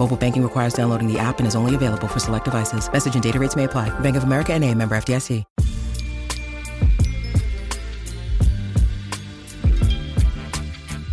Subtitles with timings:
[0.00, 2.90] Mobile banking requires downloading the app and is only available for select devices.
[2.90, 3.90] Message and data rates may apply.
[4.00, 5.44] Bank of America and a member FDIC.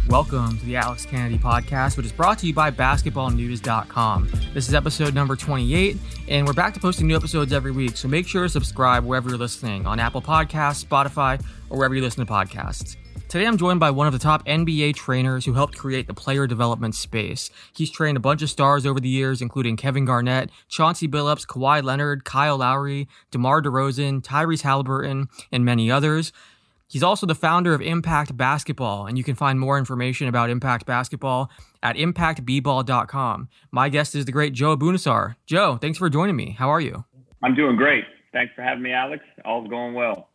[0.07, 4.29] Welcome to the Alex Kennedy podcast, which is brought to you by basketballnews.com.
[4.53, 5.97] This is episode number 28,
[6.29, 7.97] and we're back to posting new episodes every week.
[7.97, 12.01] So make sure to subscribe wherever you're listening on Apple Podcasts, Spotify, or wherever you
[12.01, 12.95] listen to podcasts.
[13.29, 16.47] Today, I'm joined by one of the top NBA trainers who helped create the player
[16.47, 17.49] development space.
[17.75, 21.83] He's trained a bunch of stars over the years, including Kevin Garnett, Chauncey Billups, Kawhi
[21.83, 26.31] Leonard, Kyle Lowry, DeMar DeRozan, Tyrese Haliburton, and many others.
[26.87, 30.85] He's also the founder of Impact Basketball, and you can find more information about Impact
[30.85, 31.51] Basketball
[31.83, 33.49] at impactbball.com.
[33.71, 35.35] My guest is the great Joe Abunassar.
[35.45, 36.51] Joe, thanks for joining me.
[36.51, 37.03] How are you?
[37.43, 38.05] I'm doing great.
[38.31, 39.21] Thanks for having me, Alex.
[39.43, 40.29] All's going well.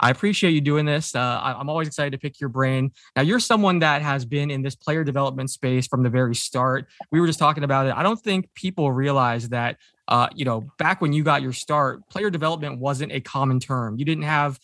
[0.00, 1.14] I appreciate you doing this.
[1.14, 2.92] Uh, I- I'm always excited to pick your brain.
[3.14, 6.88] Now, you're someone that has been in this player development space from the very start.
[7.10, 7.94] We were just talking about it.
[7.96, 9.76] I don't think people realize that,
[10.08, 13.96] uh, you know, back when you got your start, player development wasn't a common term.
[13.98, 14.58] You didn't have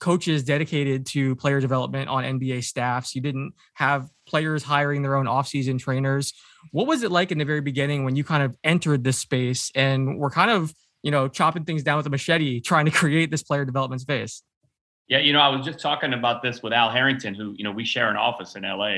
[0.00, 3.14] coaches dedicated to player development on NBA staffs.
[3.14, 6.34] You didn't have players hiring their own offseason trainers.
[6.72, 9.70] What was it like in the very beginning when you kind of entered this space
[9.74, 13.30] and were kind of, you know, chopping things down with a machete, trying to create
[13.30, 14.42] this player development space?
[15.06, 17.70] Yeah, you know, I was just talking about this with Al Harrington, who you know
[17.70, 18.96] we share an office in LA,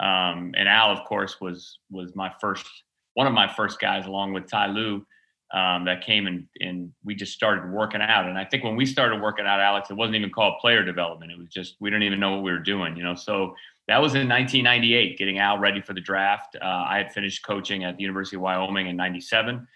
[0.00, 2.66] um, and Al, of course, was was my first
[3.14, 5.06] one of my first guys, along with Ty Lue,
[5.52, 8.26] um, that came and and we just started working out.
[8.26, 11.30] And I think when we started working out, Alex, it wasn't even called player development.
[11.30, 13.14] It was just we didn't even know what we were doing, you know.
[13.14, 13.54] So
[13.88, 16.56] that was in 1998, getting Al ready for the draft.
[16.56, 19.68] Uh, I had finished coaching at the University of Wyoming in '97,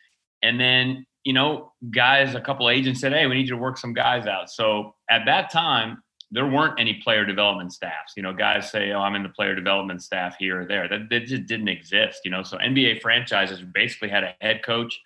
[0.42, 3.78] and then you know, guys, a couple agents said, "Hey, we need you to work
[3.78, 6.00] some guys out." So at that time,
[6.30, 8.12] there weren't any player development staffs.
[8.16, 11.10] You know, guys say, "Oh, I'm in the player development staff here or there." That,
[11.10, 12.20] that just didn't exist.
[12.24, 14.96] You know, so NBA franchises basically had a head coach,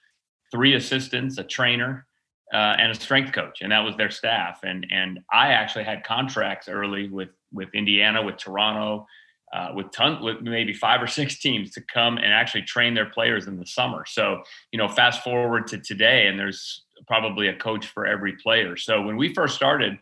[0.53, 2.06] three assistants, a trainer,
[2.52, 4.60] uh, and a strength coach, and that was their staff.
[4.62, 9.06] And and I actually had contracts early with with Indiana, with Toronto,
[9.53, 13.06] uh, with ton with maybe five or six teams to come and actually train their
[13.06, 14.05] players in the summer.
[14.06, 18.77] So you know, fast forward to today, and there's probably a coach for every player.
[18.77, 19.99] So when we first started,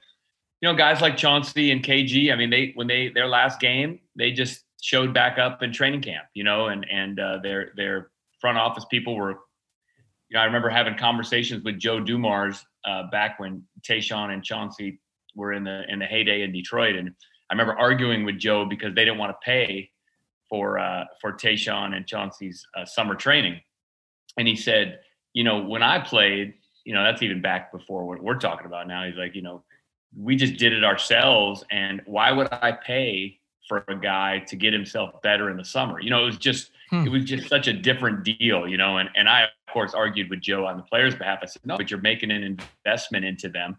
[0.61, 4.01] you know, guys like Chauncey and KG, I mean, they when they their last game,
[4.17, 8.11] they just showed back up in training camp, you know, and and uh, their their
[8.41, 9.31] front office people were,
[10.29, 15.01] you know, I remember having conversations with Joe Dumars uh, back when Tayshaun and Chauncey
[15.35, 17.15] were in the in the heyday in Detroit, and
[17.51, 19.91] I remember arguing with Joe because they didn't want to pay
[20.49, 23.61] for uh, for Tayshaun and Chauncey's uh, summer training,
[24.37, 25.01] and he said,
[25.33, 26.55] you know, when I played,
[26.85, 29.05] you know, that's even back before what we're talking about now.
[29.05, 29.65] He's like, you know,
[30.17, 33.39] we just did it ourselves, and why would I pay
[33.69, 36.01] for a guy to get himself better in the summer?
[36.01, 37.07] You know, it was just Hmm.
[37.07, 38.99] it was just such a different deal, you know.
[38.99, 41.41] And and I of course argued with Joe on the players' behalf.
[41.43, 43.77] I said, no, but you're making an investment into them.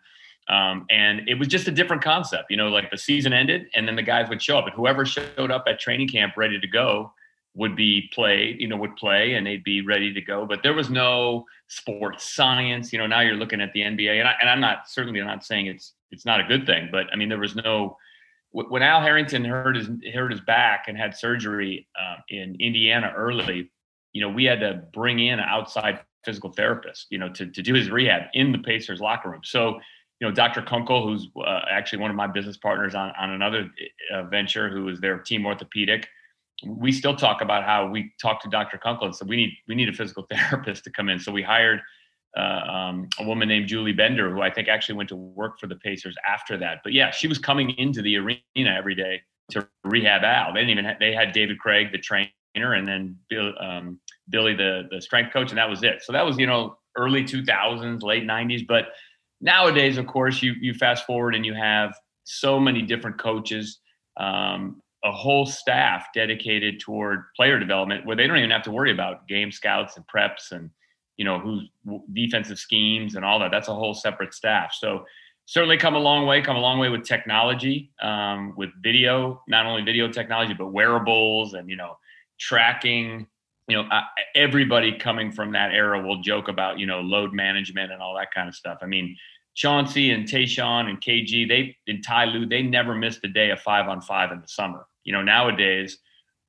[0.50, 3.88] Um, and it was just a different concept, you know, like the season ended and
[3.88, 6.68] then the guys would show up and whoever showed up at training camp ready to
[6.68, 7.14] go
[7.54, 10.48] would be played, you know, would play and they'd be ready to go.
[10.48, 14.28] But there was no sports science, you know, now you're looking at the NBA and,
[14.28, 17.16] I, and I'm not certainly not saying it's, it's not a good thing, but I
[17.16, 17.98] mean, there was no,
[18.52, 23.70] when Al Harrington hurt his, hurt his back and had surgery uh, in Indiana early,
[24.14, 27.62] you know, we had to bring in an outside physical therapist, you know, to, to
[27.62, 29.42] do his rehab in the Pacers locker room.
[29.44, 29.80] So,
[30.20, 30.62] you know, Dr.
[30.62, 33.70] Kunkel, who's uh, actually one of my business partners on, on another
[34.14, 36.08] uh, venture, who is their team orthopedic.
[36.66, 38.78] We still talk about how we talked to Dr.
[38.78, 41.20] Kunkel and said we need we need a physical therapist to come in.
[41.20, 41.80] So we hired
[42.38, 45.68] uh, um, a woman named Julie Bender, who I think actually went to work for
[45.68, 46.80] the Pacers after that.
[46.84, 50.54] But yeah, she was coming into the arena every day to rehab Al.
[50.54, 54.00] They didn't even have, they had David Craig, the trainer, and then Bill, um,
[54.30, 56.04] Billy, the the strength coach, and that was it.
[56.04, 58.88] So that was you know early 2000s, late 90s, but
[59.42, 61.94] nowadays, of course, you you fast forward and you have
[62.24, 63.80] so many different coaches,
[64.18, 68.92] um, a whole staff dedicated toward player development, where they don't even have to worry
[68.92, 70.70] about game scouts and preps and
[71.18, 71.70] you know who's
[72.14, 73.52] defensive schemes and all that.
[73.52, 74.74] That's a whole separate staff.
[74.74, 75.06] So
[75.46, 76.42] certainly come a long way.
[76.42, 81.54] Come a long way with technology, um, with video, not only video technology but wearables
[81.54, 81.98] and you know
[82.40, 83.28] tracking
[83.70, 83.88] you know,
[84.36, 88.34] everybody coming from that era will joke about, you know, load management and all that
[88.34, 88.80] kind of stuff.
[88.82, 89.16] I mean,
[89.56, 93.60] Chauncey and Tayshaun and KG, they in Ty Lue, they never missed a day of
[93.60, 94.88] five on five in the summer.
[95.04, 96.00] You know, nowadays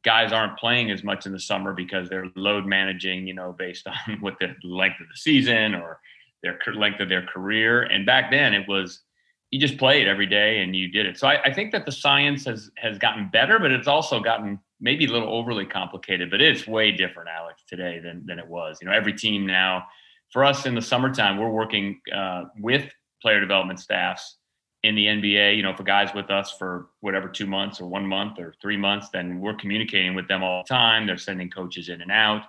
[0.02, 3.86] guys aren't playing as much in the summer because they're load managing, you know, based
[4.08, 6.00] on what the length of the season or
[6.42, 7.82] their length of their career.
[7.82, 9.02] And back then it was
[9.50, 11.18] you just played every day and you did it.
[11.18, 14.60] So I, I think that the science has has gotten better, but it's also gotten
[14.80, 18.78] maybe a little overly complicated, but it's way different, Alex, today than than it was.
[18.80, 19.86] You know, every team now,
[20.32, 22.90] for us in the summertime, we're working uh, with
[23.20, 24.36] player development staffs
[24.82, 25.56] in the NBA.
[25.56, 28.76] You know, for guys with us for whatever two months or one month or three
[28.76, 31.06] months, then we're communicating with them all the time.
[31.06, 32.42] They're sending coaches in and out.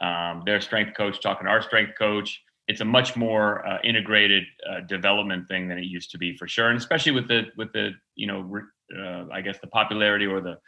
[0.00, 2.42] Um, their strength coach talking to our strength coach.
[2.68, 6.46] It's a much more uh, integrated uh, development thing than it used to be, for
[6.46, 8.60] sure, and especially with the with the you know
[8.96, 10.58] uh, I guess the popularity or the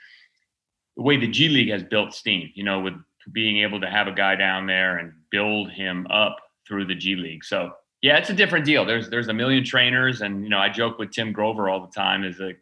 [0.96, 2.94] the way the G League has built steam, you know, with
[3.32, 6.36] being able to have a guy down there and build him up
[6.66, 7.44] through the G League.
[7.44, 8.84] So yeah, it's a different deal.
[8.84, 11.92] There's there's a million trainers, and you know, I joke with Tim Grover all the
[11.92, 12.22] time.
[12.22, 12.56] Is that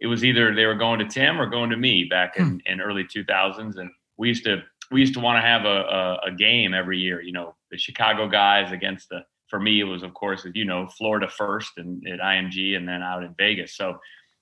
[0.00, 2.56] it was either they were going to Tim or going to me back in, hmm.
[2.66, 6.20] in early 2000s, and we used to we used to want to have a, a,
[6.28, 7.22] a game every year.
[7.22, 9.24] You know, the Chicago guys against the.
[9.46, 12.88] For me, it was of course, as you know, Florida first and at IMG, and
[12.88, 13.76] then out in Vegas.
[13.76, 13.98] So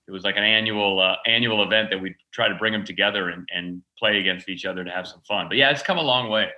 [0.09, 3.29] it was like an annual uh, annual event that we try to bring them together
[3.29, 5.49] and, and play against each other to have some fun.
[5.49, 6.49] But yeah, it's come a long way.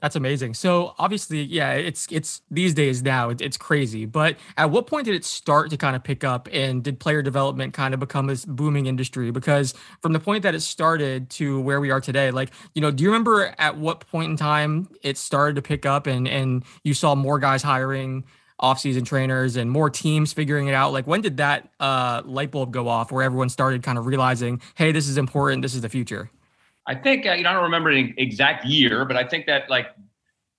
[0.00, 0.54] That's amazing.
[0.54, 4.04] So obviously, yeah, it's it's these days now it's, crazy.
[4.04, 7.22] But at what point did it start to kind of pick up, and did player
[7.22, 9.30] development kind of become this booming industry?
[9.30, 12.90] Because from the point that it started to where we are today, like you know,
[12.90, 16.64] do you remember at what point in time it started to pick up, and and
[16.82, 18.24] you saw more guys hiring
[18.62, 20.92] off-season trainers and more teams figuring it out.
[20.92, 24.62] Like when did that uh, light bulb go off where everyone started kind of realizing
[24.76, 26.30] hey this is important this is the future?
[26.86, 29.70] I think uh, you know i don't remember an exact year but i think that
[29.70, 29.94] like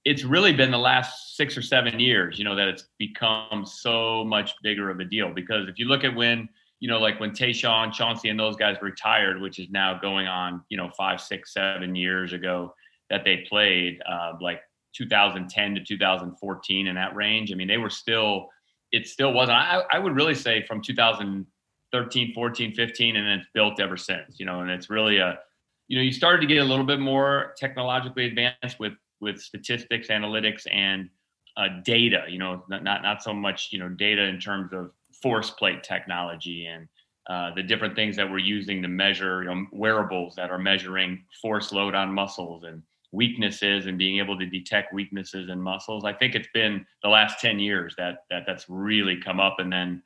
[0.06, 4.24] it's really been the last six or seven years you know that it's become so
[4.26, 5.34] much bigger of a deal.
[5.34, 6.50] Because if you look at when
[6.80, 10.64] you know like when Tayshaun, Chauncey and those guys retired which is now going on
[10.70, 12.74] you know five six seven years ago
[13.10, 14.62] that they played uh, like
[14.94, 17.52] 2010 to 2014 in that range.
[17.52, 18.50] I mean, they were still,
[18.92, 19.58] it still wasn't.
[19.58, 24.46] I, I would really say from 2013, 14, 15, and it's built ever since, you
[24.46, 25.40] know, and it's really a,
[25.88, 30.08] you know, you started to get a little bit more technologically advanced with, with statistics,
[30.08, 31.10] analytics, and
[31.58, 34.92] uh, data, you know, not, not, not so much, you know, data in terms of
[35.22, 36.88] force plate technology and
[37.30, 41.24] uh, the different things that we're using to measure, you know, wearables that are measuring
[41.42, 46.04] force load on muscles and, weaknesses and being able to detect weaknesses in muscles.
[46.04, 49.58] I think it's been the last 10 years that that that's really come up.
[49.60, 50.02] And then,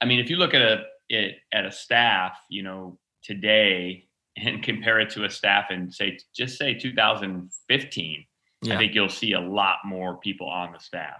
[0.00, 4.62] I mean, if you look at a it at a staff, you know, today and
[4.62, 8.24] compare it to a staff in say just say 2015,
[8.62, 8.74] yeah.
[8.74, 11.18] I think you'll see a lot more people on the staff.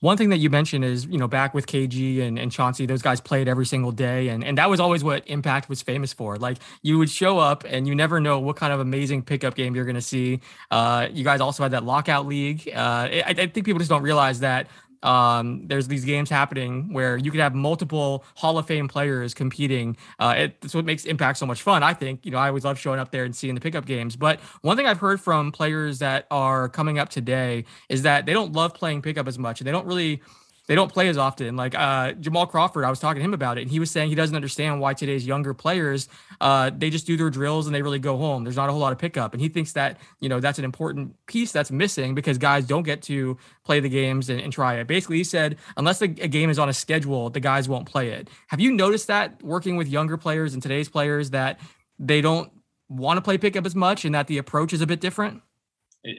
[0.00, 3.02] One thing that you mentioned is, you know, back with KG and, and Chauncey, those
[3.02, 4.28] guys played every single day.
[4.28, 6.36] And, and that was always what Impact was famous for.
[6.36, 9.74] Like you would show up and you never know what kind of amazing pickup game
[9.74, 10.40] you're going to see.
[10.70, 12.68] Uh, you guys also had that lockout league.
[12.72, 14.68] Uh, I, I think people just don't realize that
[15.02, 19.96] um, there's these games happening where you could have multiple Hall of Fame players competing.
[20.18, 21.82] Uh, it's what makes Impact so much fun.
[21.82, 24.16] I think you know I always love showing up there and seeing the pickup games.
[24.16, 28.32] But one thing I've heard from players that are coming up today is that they
[28.32, 29.60] don't love playing pickup as much.
[29.60, 30.22] And they don't really
[30.68, 31.56] they don't play as often.
[31.56, 34.10] Like uh, Jamal Crawford, I was talking to him about it, and he was saying
[34.10, 36.08] he doesn't understand why today's younger players
[36.40, 38.44] uh, they just do their drills and they really go home.
[38.44, 40.64] There's not a whole lot of pickup, and he thinks that you know that's an
[40.64, 44.74] important piece that's missing because guys don't get to play the games and, and try
[44.74, 44.86] it.
[44.86, 48.28] Basically, he said unless a game is on a schedule, the guys won't play it.
[48.48, 51.58] Have you noticed that working with younger players and today's players that
[51.98, 52.52] they don't
[52.88, 55.42] want to play pickup as much and that the approach is a bit different?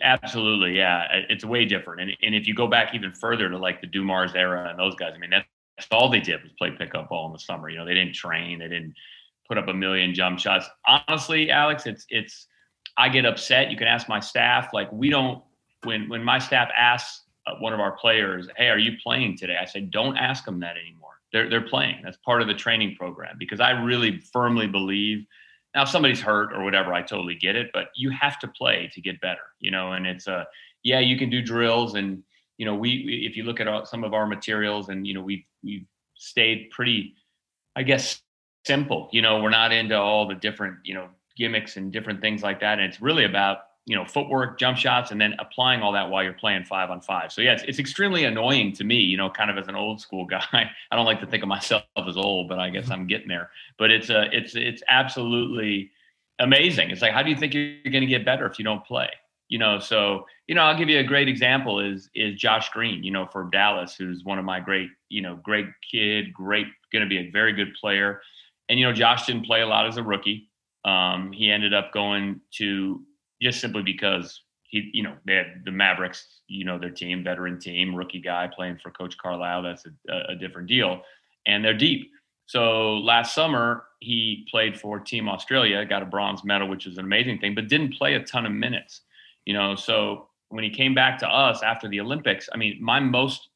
[0.01, 1.05] Absolutely, yeah.
[1.29, 2.01] It's way different.
[2.01, 4.95] And, and if you go back even further to like the Dumars era and those
[4.95, 5.45] guys, I mean, that's,
[5.91, 7.69] all they did was play pickup ball in the summer.
[7.69, 8.93] You know, they didn't train, they didn't
[9.48, 10.65] put up a million jump shots.
[10.88, 12.48] Honestly, Alex, it's it's.
[12.98, 13.71] I get upset.
[13.71, 14.71] You can ask my staff.
[14.74, 15.41] Like we don't
[15.86, 19.55] when when my staff asks uh, one of our players, "Hey, are you playing today?"
[19.59, 21.12] I say, "Don't ask them that anymore.
[21.31, 22.01] They're they're playing.
[22.03, 25.25] That's part of the training program because I really firmly believe."
[25.75, 28.89] Now, if somebody's hurt or whatever, I totally get it, but you have to play
[28.93, 29.93] to get better, you know.
[29.93, 30.47] And it's a
[30.83, 32.23] yeah, you can do drills, and
[32.57, 35.43] you know, we if you look at some of our materials, and you know, we've
[35.63, 35.85] we've
[36.15, 37.15] stayed pretty.
[37.75, 38.19] I guess,
[38.65, 39.09] simple.
[39.11, 41.07] You know, we're not into all the different, you know,
[41.38, 42.79] gimmicks and different things like that.
[42.79, 43.59] And it's really about
[43.89, 47.01] you know footwork, jump shots, and then applying all that while you're playing five on
[47.01, 47.31] five.
[47.31, 48.98] So yeah, it's, it's extremely annoying to me.
[48.98, 50.43] You know, kind of as an old school guy.
[50.91, 52.93] I don't like to think of myself as old, but I guess mm-hmm.
[52.93, 53.50] I'm getting there.
[53.79, 55.89] But it's a it's it's absolutely
[56.38, 56.91] amazing.
[56.91, 59.10] It's like how do you think you're going to get better if you don't play?
[59.48, 63.03] You know, so you know, I'll give you a great example is is Josh Green.
[63.03, 67.03] You know, for Dallas, who's one of my great you know great kid, great going
[67.03, 68.22] to be a very good player.
[68.69, 70.51] And you know, Josh didn't play a lot as a rookie.
[70.86, 73.03] Um, he ended up going to
[73.41, 77.60] just simply because he, you know, they had the Mavericks, you know, their team, veteran
[77.60, 79.63] team, rookie guy playing for Coach Carlisle.
[79.63, 81.01] That's a, a different deal,
[81.48, 82.12] and they're deep.
[82.46, 87.05] So last summer he played for Team Australia, got a bronze medal, which is an
[87.05, 89.01] amazing thing, but didn't play a ton of minutes.
[89.46, 93.00] You know, so when he came back to us after the Olympics, I mean, my
[93.00, 93.50] most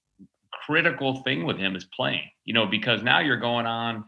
[0.51, 2.29] critical thing with him is playing.
[2.45, 4.05] You know, because now you're going on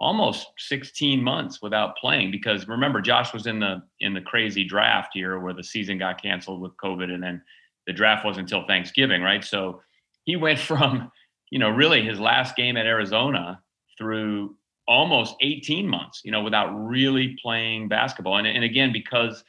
[0.00, 5.14] almost 16 months without playing because remember Josh was in the in the crazy draft
[5.14, 7.42] year where the season got canceled with COVID and then
[7.86, 9.44] the draft wasn't until Thanksgiving, right?
[9.44, 9.82] So
[10.24, 11.12] he went from,
[11.50, 13.60] you know, really his last game at Arizona
[13.98, 14.56] through
[14.88, 18.38] almost 18 months, you know, without really playing basketball.
[18.38, 19.44] And, and again, because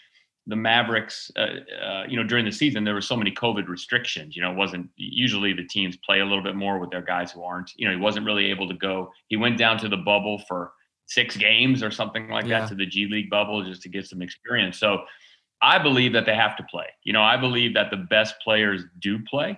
[0.47, 1.47] the Mavericks, uh,
[1.83, 4.35] uh, you know, during the season, there were so many COVID restrictions.
[4.35, 7.31] You know, it wasn't usually the teams play a little bit more with their guys
[7.31, 7.71] who aren't.
[7.75, 9.11] You know, he wasn't really able to go.
[9.27, 10.73] He went down to the bubble for
[11.05, 12.61] six games or something like yeah.
[12.61, 14.79] that to the G League bubble just to get some experience.
[14.79, 15.03] So
[15.61, 16.87] I believe that they have to play.
[17.03, 19.57] You know, I believe that the best players do play.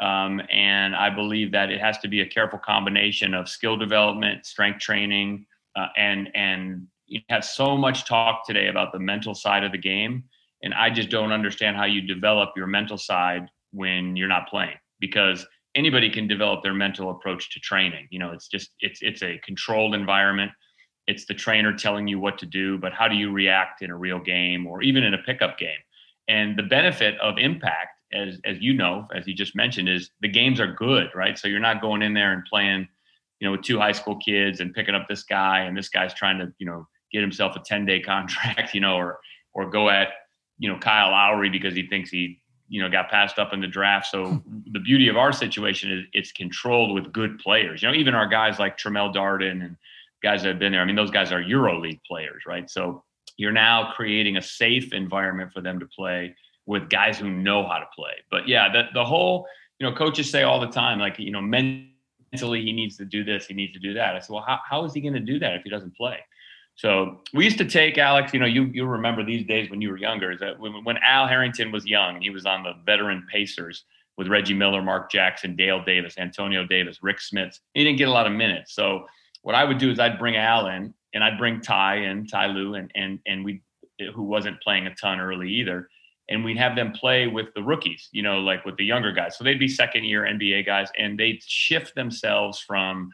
[0.00, 4.44] Um, and I believe that it has to be a careful combination of skill development,
[4.44, 9.64] strength training, uh, and and you have so much talk today about the mental side
[9.64, 10.24] of the game
[10.62, 14.76] and i just don't understand how you develop your mental side when you're not playing
[15.00, 18.06] because anybody can develop their mental approach to training.
[18.10, 20.52] You know it's just it's it's a controlled environment.
[21.06, 23.96] It's the trainer telling you what to do but how do you react in a
[23.96, 25.82] real game or even in a pickup game?
[26.28, 30.28] And the benefit of impact as as you know as you just mentioned is the
[30.28, 31.38] games are good right?
[31.38, 32.88] So you're not going in there and playing
[33.40, 36.14] you know with two high school kids and picking up this guy and this guy's
[36.14, 39.18] trying to you know get himself a 10 day contract, you know, or,
[39.54, 40.08] or go at,
[40.58, 43.66] you know, Kyle Lowry because he thinks he, you know, got passed up in the
[43.66, 44.06] draft.
[44.06, 44.58] So hmm.
[44.72, 47.82] the beauty of our situation is it's controlled with good players.
[47.82, 49.76] You know, even our guys like Tremmell Darden and
[50.22, 50.80] guys that have been there.
[50.80, 52.68] I mean, those guys are EuroLeague players, right?
[52.68, 53.04] So
[53.36, 56.34] you're now creating a safe environment for them to play
[56.66, 58.12] with guys who know how to play.
[58.30, 59.46] But yeah, the the whole,
[59.78, 63.22] you know, coaches say all the time, like, you know, mentally he needs to do
[63.22, 64.16] this, he needs to do that.
[64.16, 66.18] I said, well, how, how is he going to do that if he doesn't play?
[66.76, 68.34] So we used to take Alex.
[68.34, 70.32] You know, you you remember these days when you were younger.
[70.32, 73.84] Is that when, when Al Harrington was young, he was on the veteran Pacers
[74.16, 77.60] with Reggie Miller, Mark Jackson, Dale Davis, Antonio Davis, Rick Smits.
[77.74, 78.74] He didn't get a lot of minutes.
[78.74, 79.06] So
[79.42, 82.48] what I would do is I'd bring Al in, and I'd bring Ty and Ty
[82.48, 83.62] Lue, and and and we
[84.12, 85.88] who wasn't playing a ton early either.
[86.30, 89.36] And we'd have them play with the rookies, you know, like with the younger guys.
[89.36, 93.10] So they'd be second year NBA guys, and they'd shift themselves from,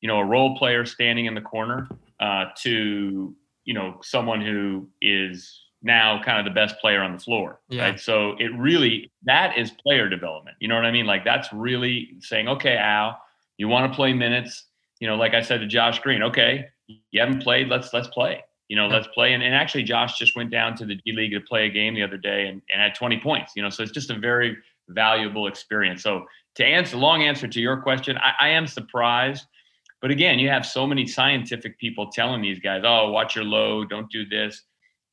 [0.00, 1.88] you know, a role player standing in the corner
[2.20, 3.34] uh, to
[3.64, 7.60] you know someone who is now kind of the best player on the floor.
[7.68, 7.82] Yeah.
[7.82, 8.00] Right.
[8.00, 10.56] So it really that is player development.
[10.60, 11.06] You know what I mean?
[11.06, 13.20] Like that's really saying, okay, Al,
[13.56, 14.64] you want to play minutes.
[15.00, 18.42] You know, like I said to Josh Green, okay, you haven't played, let's let's play.
[18.68, 19.32] You know, let's play.
[19.32, 21.94] And, and actually Josh just went down to the D League to play a game
[21.94, 23.52] the other day and, and had 20 points.
[23.56, 24.56] You know, so it's just a very
[24.88, 26.02] valuable experience.
[26.02, 29.46] So to answer long answer to your question, I, I am surprised
[30.00, 33.90] but again, you have so many scientific people telling these guys, "Oh, watch your load,
[33.90, 34.62] don't do this."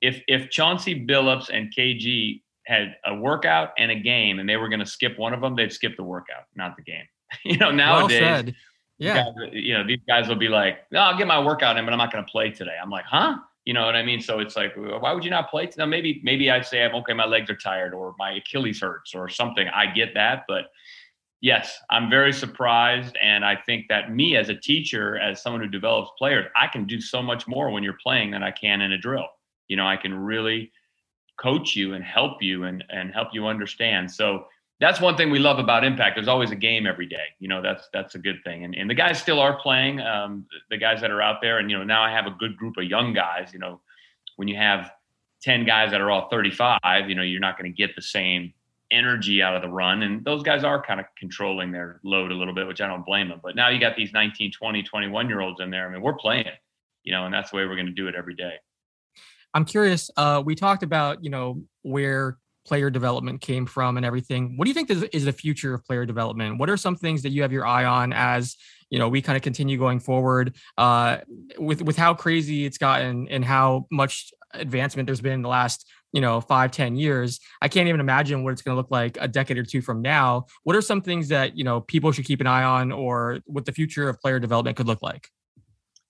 [0.02, 4.70] If if Chauncey Billups and KG had a workout and a game, and they were
[4.70, 7.06] going to skip one of them, they'd skip the workout, not the game.
[7.46, 8.54] you know, nowadays, well
[8.98, 11.86] yeah, guys, you know, these guys will be like, "No, I'll get my workout in,
[11.86, 14.22] but I'm not going to play today." I'm like, "Huh?" You know what I mean?
[14.22, 15.68] So it's like, why would you not play?
[15.76, 19.14] Now maybe maybe I'd say, "I'm okay, my legs are tired, or my Achilles hurts,
[19.14, 20.66] or something." I get that, but
[21.46, 23.16] yes, I'm very surprised.
[23.22, 26.88] And I think that me as a teacher, as someone who develops players, I can
[26.88, 29.28] do so much more when you're playing than I can in a drill.
[29.68, 30.72] You know, I can really
[31.40, 34.10] coach you and help you and, and help you understand.
[34.10, 34.46] So
[34.80, 36.16] that's one thing we love about impact.
[36.16, 37.28] There's always a game every day.
[37.38, 38.64] You know, that's, that's a good thing.
[38.64, 41.60] And, and the guys still are playing, um, the guys that are out there.
[41.60, 43.82] And, you know, now I have a good group of young guys, you know,
[44.38, 44.90] when you have
[45.44, 48.52] 10 guys that are all 35, you know, you're not going to get the same
[48.92, 50.04] energy out of the run.
[50.04, 53.06] And those guys are kind of controlling their load a little bit, which I don't
[53.06, 53.40] blame them.
[53.44, 55.88] But now you got these 19, 20, 21 year olds in there.
[55.88, 56.46] I mean, we're playing,
[57.04, 58.54] you know, and that's the way we're going to do it every day.
[59.54, 60.12] I'm curious.
[60.18, 64.58] Uh, we talked about, you know, where player development came from and everything.
[64.58, 66.58] What do you think is, is the future of player development?
[66.58, 68.56] What are some things that you have your eye on as
[68.90, 71.18] you know we kind of continue going forward uh,
[71.58, 75.90] with with how crazy it's gotten and how much advancement there's been in the last
[76.16, 79.18] you know five ten years i can't even imagine what it's going to look like
[79.20, 82.26] a decade or two from now what are some things that you know people should
[82.26, 85.30] keep an eye on or what the future of player development could look like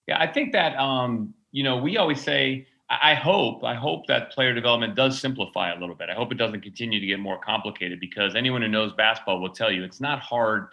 [0.07, 4.31] yeah i think that um you know we always say I hope, I hope that
[4.31, 6.11] player development does simplify a little bit.
[6.11, 9.49] I hope it doesn't continue to get more complicated because anyone who knows basketball will
[9.49, 10.67] tell you it's not hard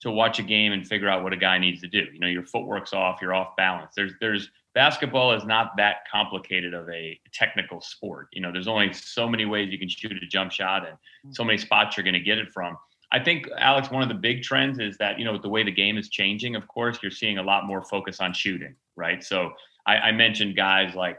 [0.00, 2.04] to watch a game and figure out what a guy needs to do.
[2.12, 3.92] You know, your footwork's off, you're off balance.
[3.94, 8.28] There's there's basketball is not that complicated of a technical sport.
[8.32, 11.32] You know, there's only so many ways you can shoot a jump shot and mm-hmm.
[11.32, 12.76] so many spots you're going to get it from.
[13.10, 15.62] I think Alex, one of the big trends is that you know with the way
[15.64, 16.56] the game is changing.
[16.56, 19.24] Of course, you're seeing a lot more focus on shooting, right?
[19.24, 19.50] So
[19.86, 21.18] I, I mentioned guys like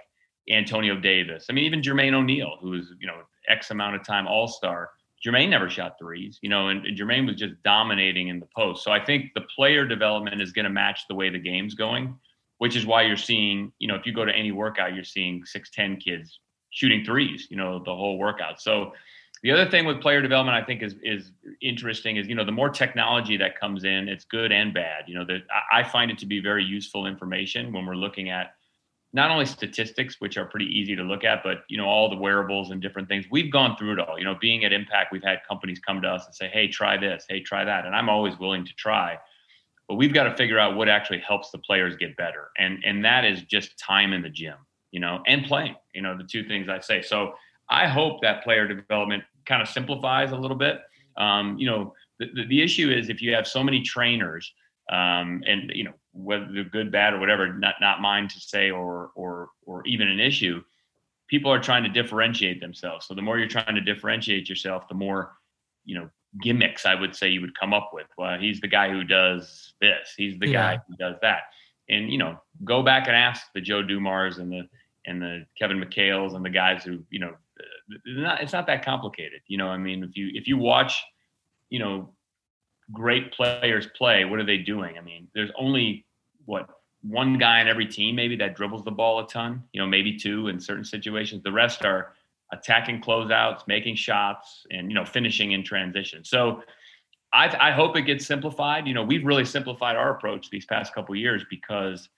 [0.50, 1.48] Antonio Davis.
[1.50, 4.92] I mean, even Jermaine O'Neal, who was you know X amount of time All Star.
[5.26, 8.84] Jermaine never shot threes, you know, and, and Jermaine was just dominating in the post.
[8.84, 12.16] So I think the player development is going to match the way the game's going
[12.58, 15.44] which is why you're seeing, you know, if you go to any workout, you're seeing
[15.44, 16.40] 6'10 kids
[16.72, 18.62] shooting threes, you know, the whole workout.
[18.62, 18.94] So
[19.44, 22.52] the other thing with player development I think is is interesting is, you know, the
[22.52, 25.04] more technology that comes in, it's good and bad.
[25.08, 28.54] You know, that I find it to be very useful information when we're looking at
[29.14, 32.18] not only statistics, which are pretty easy to look at, but you know, all the
[32.18, 33.26] wearables and different things.
[33.32, 34.18] We've gone through it all.
[34.18, 36.98] You know, being at Impact, we've had companies come to us and say, Hey, try
[36.98, 37.86] this, hey, try that.
[37.86, 39.18] And I'm always willing to try
[39.88, 43.04] but we've got to figure out what actually helps the players get better and and
[43.04, 44.56] that is just time in the gym
[44.92, 47.02] you know and playing you know the two things i say.
[47.02, 47.34] So
[47.70, 50.82] i hope that player development kind of simplifies a little bit.
[51.18, 54.52] Um, you know the, the, the, issue is if you have so many trainers
[54.92, 58.70] um, and you know whether they're good bad or whatever not not mine to say
[58.70, 60.62] or or or even an issue
[61.28, 63.06] people are trying to differentiate themselves.
[63.06, 65.34] So the more you're trying to differentiate yourself the more
[65.86, 66.10] you know
[66.42, 68.08] gimmicks I would say you would come up with.
[68.18, 70.14] Well, he's the guy who does this.
[70.16, 70.76] He's the yeah.
[70.76, 71.44] guy who does that.
[71.90, 74.68] And you know, go back and ask the Joe Dumars and the
[75.06, 77.34] and the Kevin McHale's and the guys who you know,
[77.90, 79.42] it's not it's not that complicated.
[79.48, 81.02] You know, I mean, if you if you watch,
[81.70, 82.14] you know,
[82.92, 84.98] great players play, what are they doing?
[84.98, 86.06] I mean, there's only
[86.46, 86.70] what
[87.02, 89.64] one guy on every team maybe that dribbles the ball a ton.
[89.72, 91.44] You know, maybe two in certain situations.
[91.44, 92.14] The rest are
[92.52, 96.24] attacking closeouts, making shots, and you know finishing in transition.
[96.24, 96.62] So
[97.34, 98.88] I, I hope it gets simplified.
[98.88, 102.10] You know, we've really simplified our approach these past couple years because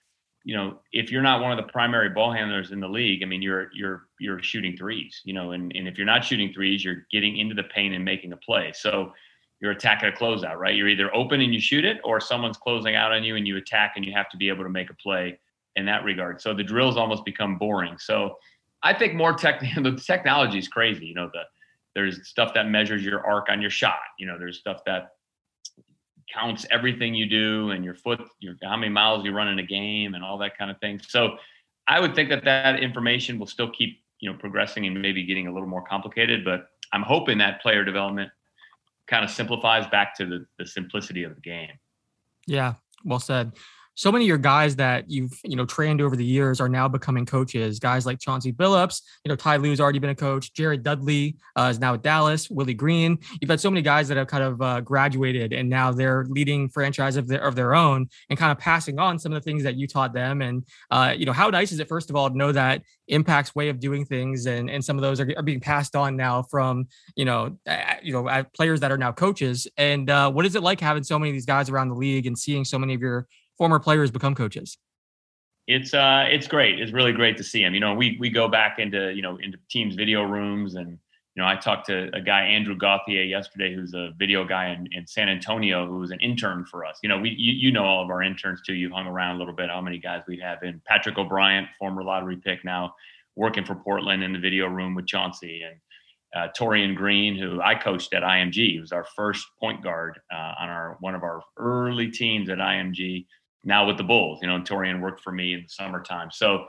[0.44, 3.26] you know if you're not one of the primary ball handlers in the league, I
[3.26, 5.22] mean you're you're you're shooting threes.
[5.26, 8.06] You know, and and if you're not shooting threes, you're getting into the paint and
[8.06, 8.72] making a play.
[8.74, 9.14] So
[9.62, 10.74] you're attacking a closeout, right?
[10.74, 13.58] You're either open and you shoot it, or someone's closing out on you and you
[13.58, 15.38] attack and you have to be able to make a play
[15.76, 16.42] in that regard.
[16.42, 17.98] So the drills almost become boring.
[17.98, 18.38] So
[18.84, 19.62] I think more tech.
[19.76, 21.06] The technology is crazy.
[21.06, 21.42] You know, the
[21.96, 24.00] there's stuff that measures your arc on your shot.
[24.18, 25.12] You know, there's stuff that
[26.34, 29.64] counts everything you do and your foot, your how many miles you run in a
[29.64, 31.00] game, and all that kind of thing.
[31.08, 31.38] So,
[31.88, 35.48] I would think that that information will still keep you know progressing and maybe getting
[35.48, 36.46] a little more complicated.
[36.46, 38.32] But I'm hoping that player development
[39.08, 41.72] kind of simplifies back to the, the simplicity of the game.
[42.46, 43.54] Yeah, well said
[44.00, 46.88] so many of your guys that you've you know trained over the years are now
[46.88, 47.80] becoming coaches.
[47.80, 50.54] Guys like Chauncey Billups, you know Ty Lue's already been a coach.
[50.54, 52.50] Jared Dudley uh, is now at Dallas.
[52.50, 53.20] Willie Green.
[53.42, 56.70] You've had so many guys that have kind of uh, graduated and now they're leading
[56.70, 59.64] franchise of their of their own and kind of passing on some of the things
[59.64, 60.42] that you taught them.
[60.42, 63.54] And uh, you know how nice is it first of all to know that Impact's
[63.54, 66.44] way of doing things and and some of those are, are being passed on now
[66.44, 67.58] from you know
[68.02, 69.68] you know players that are now coaches.
[69.76, 72.28] And uh, what is it like having so many of these guys around the league
[72.28, 73.28] and seeing so many of your
[73.60, 74.80] former players become coaches?
[75.68, 76.80] It's uh, it's great.
[76.80, 77.76] It's really great to see him.
[77.76, 80.98] You know, we we go back into you know into teams' video rooms, and
[81.36, 84.88] you know, I talked to a guy Andrew Gauthier yesterday, who's a video guy in,
[84.94, 86.98] in San Antonio, who was an intern for us.
[87.04, 88.74] You know, we you, you know all of our interns too.
[88.74, 89.70] You've hung around a little bit.
[89.70, 90.82] How many guys we have in?
[90.88, 92.96] Patrick O'Bryant, former lottery pick, now
[93.36, 95.80] working for Portland in the video room with Chauncey, and
[96.36, 98.72] uh, Taurean Green, who I coached at IMG.
[98.72, 102.58] He was our first point guard uh, on our one of our early teams at
[102.58, 103.28] IMG
[103.64, 104.40] now with the Bulls.
[104.42, 106.30] You know, and Taurean worked for me in the summertime.
[106.32, 106.66] So,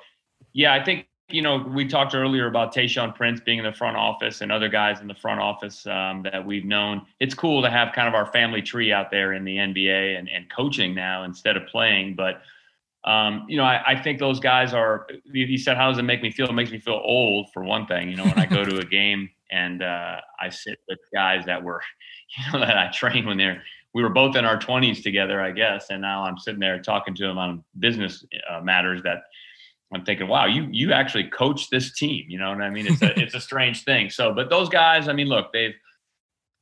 [0.53, 3.97] yeah, I think you know we talked earlier about Tayshaun Prince being in the front
[3.97, 7.03] office and other guys in the front office um, that we've known.
[7.21, 10.29] It's cool to have kind of our family tree out there in the NBA and,
[10.29, 12.43] and coaching now instead of playing, but.
[13.03, 15.07] Um, you know, I, I, think those guys are.
[15.25, 17.87] You said, "How does it make me feel?" It makes me feel old, for one
[17.87, 18.11] thing.
[18.11, 21.63] You know, when I go to a game and uh, I sit with guys that
[21.63, 21.81] were,
[22.37, 23.63] you know, that I trained when they're
[23.95, 27.15] we were both in our 20s together, I guess, and now I'm sitting there talking
[27.17, 29.23] to him on business uh, matters that
[29.93, 32.27] I'm thinking, wow, you you actually coach this team.
[32.29, 32.87] You know what I mean?
[32.87, 34.11] It's a it's a strange thing.
[34.11, 35.75] So, but those guys, I mean, look, they've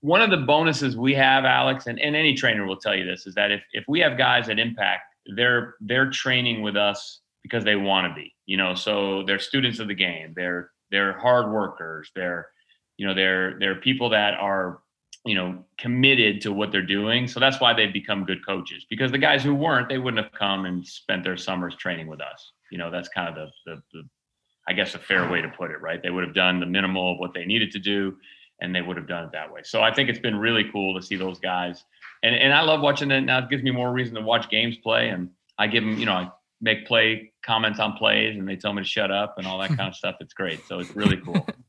[0.00, 3.26] one of the bonuses we have, Alex, and, and any trainer will tell you this,
[3.26, 5.02] is that if, if we have guys at Impact,
[5.36, 8.74] they're they're training with us because they want to be, you know.
[8.74, 10.32] So they're students of the game.
[10.34, 12.10] They're they're hard workers.
[12.14, 12.48] They're
[12.96, 14.80] you know they're they're people that are
[15.24, 17.28] you know committed to what they're doing.
[17.28, 18.86] So that's why they've become good coaches.
[18.88, 22.20] Because the guys who weren't, they wouldn't have come and spent their summers training with
[22.20, 22.52] us.
[22.70, 24.02] You know, that's kind of the the, the
[24.68, 26.02] I guess a fair way to put it, right?
[26.02, 28.16] They would have done the minimal of what they needed to do
[28.60, 29.60] and they would have done it that way.
[29.64, 31.84] So I think it's been really cool to see those guys.
[32.22, 33.38] And and I love watching it now.
[33.38, 35.08] It gives me more reason to watch games play.
[35.08, 38.72] And I give them, you know, I make play comments on plays and they tell
[38.72, 40.16] me to shut up and all that kind of stuff.
[40.20, 40.66] It's great.
[40.66, 41.46] So it's really cool.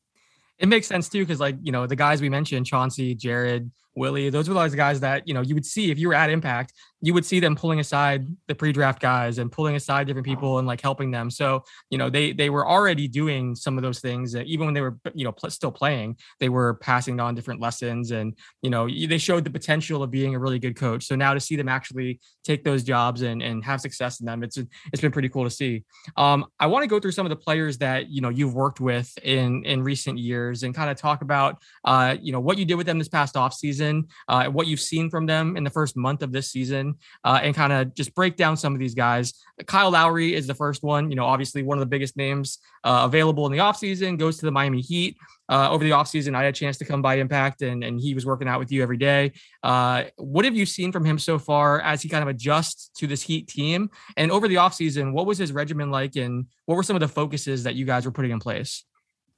[0.59, 4.29] it makes sense too, because like, you know, the guys we mentioned, Chauncey, Jared, Willie,
[4.29, 6.73] those were those guys that, you know, you would see if you were at impact,
[7.01, 10.67] you would see them pulling aside the pre-draft guys and pulling aside different people and
[10.67, 11.29] like helping them.
[11.29, 14.73] So, you know, they they were already doing some of those things that even when
[14.73, 18.69] they were, you know, pl- still playing, they were passing on different lessons and, you
[18.69, 21.05] know, they showed the potential of being a really good coach.
[21.05, 24.43] So now to see them actually take those jobs and, and have success in them,
[24.43, 25.83] it's it's been pretty cool to see.
[26.17, 28.81] Um, I want to go through some of the players that, you know, you've worked
[28.81, 32.65] with in in recent years and kind of talk about uh, you know, what you
[32.65, 35.69] did with them this past off season, uh, what you've seen from them in the
[35.69, 38.93] first month of this season uh, and kind of just break down some of these
[38.93, 39.33] guys.
[39.65, 43.03] Kyle Lowry is the first one, you know, obviously one of the biggest names uh,
[43.05, 45.17] available in the offseason, goes to the Miami Heat.
[45.49, 48.13] Uh, over the offseason, I had a chance to come by Impact and, and he
[48.13, 49.31] was working out with you every day.
[49.63, 53.07] Uh, what have you seen from him so far as he kind of adjusts to
[53.07, 53.89] this Heat team?
[54.15, 57.07] And over the offseason, what was his regimen like and what were some of the
[57.07, 58.83] focuses that you guys were putting in place?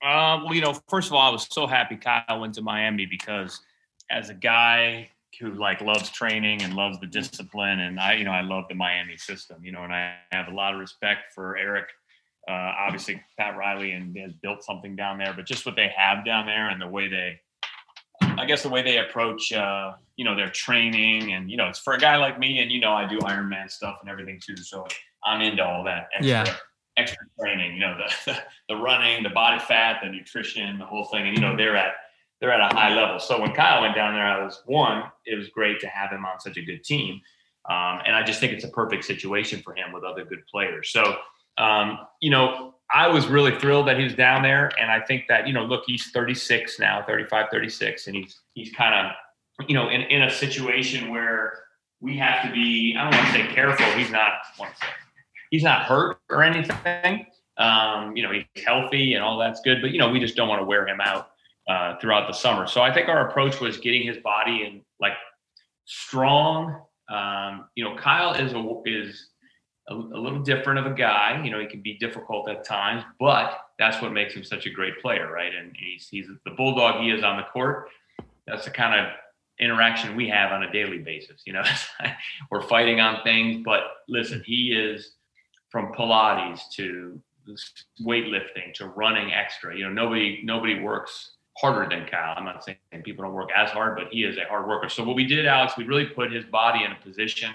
[0.04, 3.06] Uh, well, you know, first of all, I was so happy Kyle went to Miami
[3.06, 3.62] because
[4.12, 7.80] as a guy who like loves training and loves the discipline.
[7.80, 10.54] And I, you know, I love the Miami system, you know, and I have a
[10.54, 11.88] lot of respect for Eric.
[12.48, 16.26] Uh, obviously, Pat Riley and has built something down there, but just what they have
[16.26, 17.40] down there and the way they,
[18.22, 21.80] I guess, the way they approach, uh, you know, their training and you know, it's
[21.80, 24.58] for a guy like me, and you know, I do Ironman stuff and everything too,
[24.58, 24.88] so
[25.24, 26.56] I'm into all that extra, yeah.
[26.98, 27.76] extra training.
[27.76, 28.44] You know, the, the
[28.74, 31.94] the running, the body fat, the nutrition, the whole thing, and you know, they're at
[32.42, 33.20] they're at a high level.
[33.20, 36.26] So when Kyle went down there, I was one, it was great to have him
[36.26, 37.22] on such a good team.
[37.70, 40.90] Um, and I just think it's a perfect situation for him with other good players.
[40.92, 41.18] So,
[41.60, 44.72] um, you know, I was really thrilled that he was down there.
[44.80, 48.74] And I think that, you know, look, he's 36 now, 35, 36, and he's, he's
[48.74, 51.54] kind of, you know, in, in a situation where
[52.00, 53.86] we have to be, I don't want to say careful.
[53.92, 54.32] He's not,
[55.52, 57.28] he's not hurt or anything.
[57.58, 60.48] Um, you know, he's healthy and all that's good, but, you know, we just don't
[60.48, 61.31] want to wear him out
[61.70, 62.68] uh, throughout the summer.
[62.68, 65.14] So I think our approach was getting his body in like
[65.86, 66.82] strong.
[67.10, 69.30] Um, you know, Kyle is a, is
[69.90, 71.42] a, a, little different of a guy.
[71.44, 74.70] You know, he can be difficult at times, but that's what makes him such a
[74.70, 75.54] great player, right?
[75.54, 77.90] And he's he's the bulldog he is on the court.
[78.48, 79.14] That's the kind of
[79.60, 81.42] interaction we have on a daily basis.
[81.46, 81.64] You know,
[82.52, 85.16] we're fighting on things, but listen, he is
[85.70, 87.22] from Pilates to
[88.02, 89.76] weightlifting to running extra.
[89.76, 92.34] You know, nobody nobody works harder than Kyle.
[92.36, 94.90] I'm not saying people don't work as hard, but he is a hard worker.
[94.90, 97.52] So what we did, Alex, we really put his body in a position,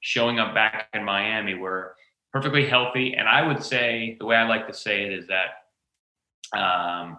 [0.00, 1.94] showing up back in Miami, where
[2.32, 3.14] perfectly healthy.
[3.14, 7.18] And I would say the way I like to say it is that, um,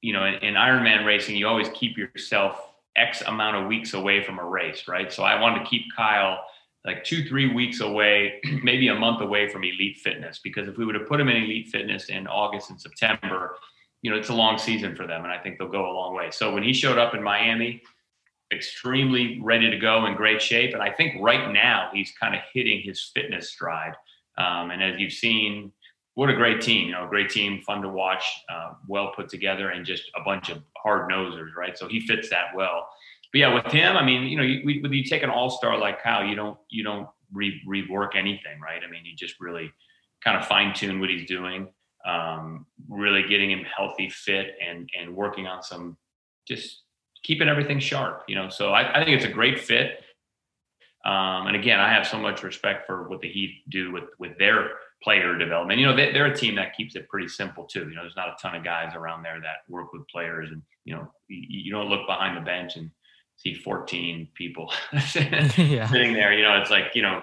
[0.00, 4.22] you know, in, in Ironman racing, you always keep yourself X amount of weeks away
[4.22, 5.12] from a race, right?
[5.12, 6.38] So I wanted to keep Kyle
[6.84, 10.84] like two, three weeks away, maybe a month away from elite fitness, because if we
[10.84, 13.56] would have put him in elite fitness in August and September,
[14.02, 16.14] you know, it's a long season for them, and I think they'll go a long
[16.14, 16.30] way.
[16.30, 17.82] So when he showed up in Miami,
[18.52, 22.40] extremely ready to go in great shape, and I think right now he's kind of
[22.52, 23.94] hitting his fitness stride.
[24.36, 25.72] Um, and as you've seen,
[26.14, 26.86] what a great team!
[26.86, 30.22] You know, a great team, fun to watch, uh, well put together, and just a
[30.24, 31.76] bunch of hard nosers, right?
[31.76, 32.88] So he fits that well.
[33.32, 36.02] But yeah, with him, I mean, you know, you, you take an all star like
[36.02, 38.80] Kyle, you don't you don't re- rework anything, right?
[38.84, 39.72] I mean, you just really
[40.24, 41.68] kind of fine tune what he's doing
[42.04, 45.96] um, really getting him healthy, fit, and and working on some
[46.46, 46.82] just
[47.22, 48.24] keeping everything sharp.
[48.28, 50.02] You know, so I, I think it's a great fit.
[51.04, 54.36] Um, and again, I have so much respect for what the Heat do with with
[54.38, 54.70] their
[55.02, 55.78] player development.
[55.78, 57.88] You know, they, are a team that keeps it pretty simple too.
[57.88, 60.62] You know, there's not a ton of guys around there that work with players, and
[60.84, 62.90] you know, you, you don't look behind the bench and
[63.36, 65.86] see 14 people yeah.
[65.88, 66.32] sitting there.
[66.32, 67.22] You know, it's like you know,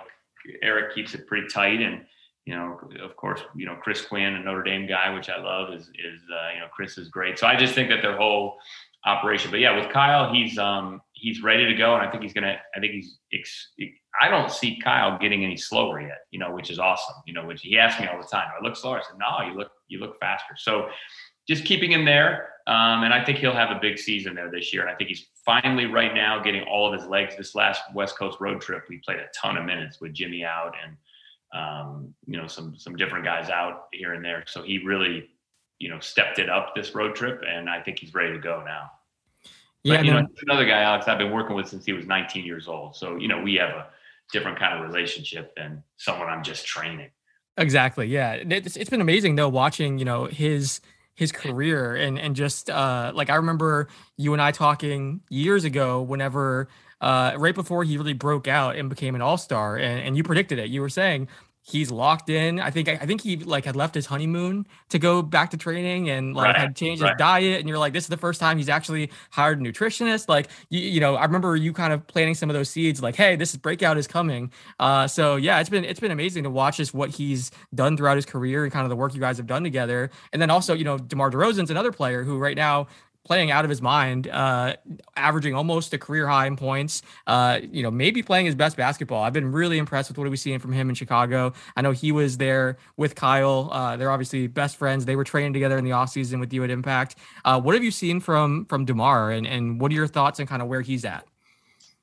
[0.61, 2.05] Eric keeps it pretty tight, and
[2.45, 5.73] you know, of course, you know, Chris Quinn, a Notre Dame guy, which I love,
[5.73, 7.39] is is uh, you know, Chris is great.
[7.39, 8.57] So I just think that their whole
[9.05, 9.49] operation.
[9.49, 12.57] But yeah, with Kyle, he's um he's ready to go, and I think he's gonna.
[12.75, 13.17] I think he's.
[14.21, 16.19] I don't see Kyle getting any slower yet.
[16.29, 17.15] You know, which is awesome.
[17.25, 18.47] You know, which he asks me all the time.
[18.59, 18.99] I look slower.
[18.99, 20.55] I said, no, you look you look faster.
[20.57, 20.89] So
[21.47, 22.49] just keeping him there.
[22.67, 24.81] Um, and I think he'll have a big season there this year.
[24.81, 27.35] And I think he's finally right now getting all of his legs.
[27.37, 30.73] This last West Coast road trip, we played a ton of minutes with Jimmy out
[30.83, 30.97] and
[31.55, 34.43] um, you know some some different guys out here and there.
[34.47, 35.29] So he really
[35.79, 38.63] you know stepped it up this road trip, and I think he's ready to go
[38.65, 38.91] now.
[39.83, 40.21] Yeah, but, you no.
[40.21, 42.95] know another guy, Alex, I've been working with since he was 19 years old.
[42.95, 43.87] So you know we have a
[44.31, 47.09] different kind of relationship than someone I'm just training.
[47.57, 48.07] Exactly.
[48.07, 50.81] Yeah, it's, it's been amazing though watching you know his
[51.13, 53.87] his career and and just uh like I remember
[54.17, 56.67] you and I talking years ago whenever
[57.01, 60.59] uh right before he really broke out and became an all-star and, and you predicted
[60.59, 61.27] it you were saying
[61.67, 62.59] he's locked in.
[62.59, 66.09] I think I think he like had left his honeymoon to go back to training
[66.11, 67.09] and like right, had changed right.
[67.13, 67.59] his diet.
[67.59, 70.29] And you're like, this is the first time he's actually hired a nutritionist.
[70.29, 73.15] Like you, you know, I remember you kind of planting some of those seeds, like,
[73.15, 74.51] hey, this breakout is coming.
[74.79, 78.15] Uh, so yeah, it's been it's been amazing to watch just what he's done throughout
[78.15, 80.11] his career and kind of the work you guys have done together.
[80.33, 82.87] And then also, you know, DeMar DeRozan's another player who right now
[83.25, 84.75] playing out of his mind, uh,
[85.17, 87.01] averaging almost a career high in points.
[87.27, 89.23] Uh, you know, maybe playing his best basketball.
[89.23, 91.51] I've been really impressed with what we've seen from him in Chicago.
[91.75, 93.69] I know he was there with Kyle.
[93.71, 95.05] Uh, they're obviously best friends.
[95.05, 97.15] They were training together in the offseason with you at Impact.
[97.43, 100.45] Uh, what have you seen from from Demar, and and what are your thoughts on
[100.45, 101.25] kind of where he's at?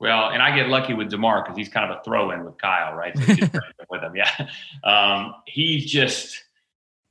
[0.03, 2.93] Well, and I get lucky with Demar because he's kind of a throw-in with Kyle,
[2.97, 3.17] right?
[3.17, 3.25] So
[3.91, 4.49] with him, yeah.
[4.83, 6.43] Um, he's just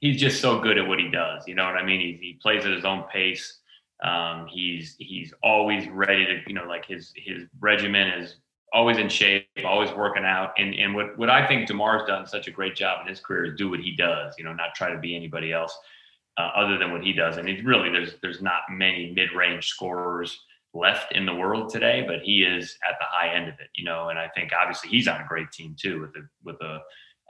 [0.01, 1.47] he's just so good at what he does.
[1.47, 2.01] You know what I mean?
[2.01, 3.59] He, he plays at his own pace.
[4.01, 8.35] Um, he's he's always ready to you know like his his regimen is
[8.73, 10.53] always in shape, always working out.
[10.57, 13.45] And and what what I think Demar's done such a great job in his career
[13.45, 14.35] is do what he does.
[14.37, 15.77] You know, not try to be anybody else
[16.37, 17.37] uh, other than what he does.
[17.37, 20.39] And he's really there's there's not many mid range scorers
[20.73, 23.69] left in the world today, but he is at the high end of it.
[23.75, 26.61] You know, and I think obviously he's on a great team too with a with
[26.61, 26.79] a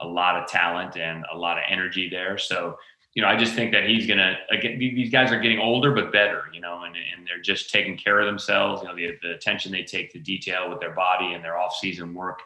[0.00, 2.36] a lot of talent and a lot of energy there.
[2.36, 2.76] So
[3.14, 4.78] you know, I just think that he's gonna again.
[4.78, 8.20] These guys are getting older but better, you know, and, and they're just taking care
[8.20, 8.82] of themselves.
[8.82, 12.14] You know, the, the attention they take to detail with their body and their off-season
[12.14, 12.40] work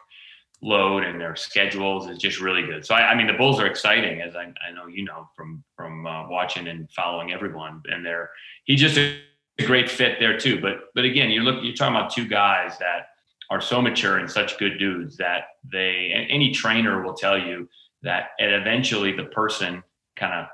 [0.61, 2.85] load and their schedules is just really good.
[2.85, 5.63] So I, I mean, the Bulls are exciting, as I, I know you know from
[5.75, 7.81] from uh, watching and following everyone.
[7.85, 8.29] And they're
[8.65, 9.19] he's just a
[9.65, 10.59] great fit there too.
[10.59, 13.07] But but again, you look, you're talking about two guys that
[13.49, 17.69] are so mature and such good dudes that they any trainer will tell you
[18.03, 19.81] that eventually the person
[20.17, 20.47] kind of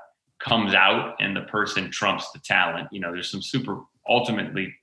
[0.44, 2.88] comes out and the person trumps the talent.
[2.92, 4.74] You know, there's some super ultimately,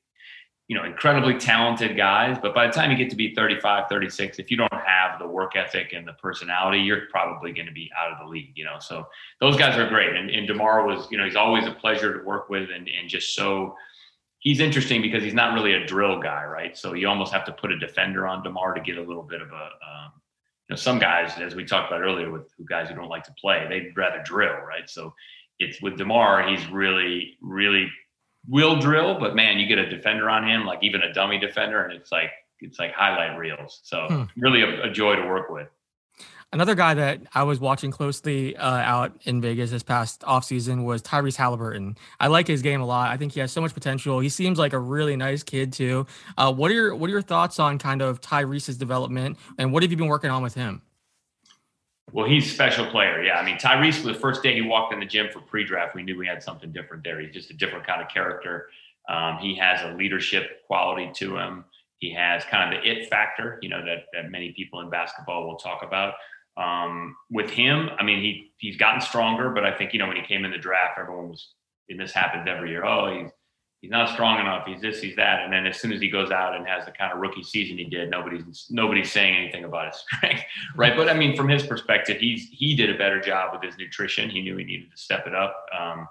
[0.68, 4.40] you know, incredibly talented guys, but by the time you get to be 35, 36,
[4.40, 7.92] if you don't have the work ethic and the personality, you're probably going to be
[8.00, 8.78] out of the league, you know.
[8.80, 9.06] So
[9.40, 10.16] those guys are great.
[10.16, 13.08] And, and DeMar was, you know, he's always a pleasure to work with and, and
[13.08, 13.76] just so
[14.40, 16.76] he's interesting because he's not really a drill guy, right?
[16.76, 19.42] So you almost have to put a defender on DeMar to get a little bit
[19.42, 20.12] of a, um,
[20.68, 23.34] you know, some guys, as we talked about earlier, with guys who don't like to
[23.34, 24.90] play, they'd rather drill, right?
[24.90, 25.14] So
[25.62, 27.90] it's with Demar, he's really, really
[28.48, 31.84] will drill, but man, you get a defender on him, like even a dummy defender,
[31.84, 33.82] and it's like it's like highlight reels.
[33.84, 34.24] So hmm.
[34.38, 35.68] really a, a, joy to work with.
[36.54, 41.02] Another guy that I was watching closely uh, out in Vegas this past offseason was
[41.02, 41.98] Tyrese Haliburton.
[42.20, 43.10] I like his game a lot.
[43.10, 44.20] I think he has so much potential.
[44.20, 46.06] He seems like a really nice kid too.
[46.38, 49.82] Uh, what are your what are your thoughts on kind of Tyrese's development and what
[49.82, 50.82] have you been working on with him?
[52.14, 53.24] Well, he's a special player.
[53.24, 53.40] Yeah.
[53.40, 56.04] I mean, Tyrese, the first day he walked in the gym for pre draft, we
[56.04, 57.20] knew we had something different there.
[57.20, 58.68] He's just a different kind of character.
[59.10, 61.66] Um, he has a leadership quality to him.
[61.98, 65.48] He has kind of the it factor, you know, that, that many people in basketball
[65.48, 66.16] will talk about.
[66.58, 70.18] Um, with him, I mean, he he's gotten stronger, but I think, you know, when
[70.18, 71.54] he came in the draft, everyone was,
[71.90, 72.84] and this happens every year.
[72.86, 73.32] Oh, he's
[73.82, 74.66] he's not strong enough.
[74.66, 75.44] He's this, he's that.
[75.44, 77.78] And then as soon as he goes out and has the kind of rookie season
[77.78, 80.44] he did, nobody's nobody's saying anything about his strength,
[80.76, 80.96] right?
[80.96, 84.30] But I mean, from his perspective, he's he did a better job with his nutrition.
[84.30, 85.66] He knew he needed to step it up.
[85.78, 86.08] Um,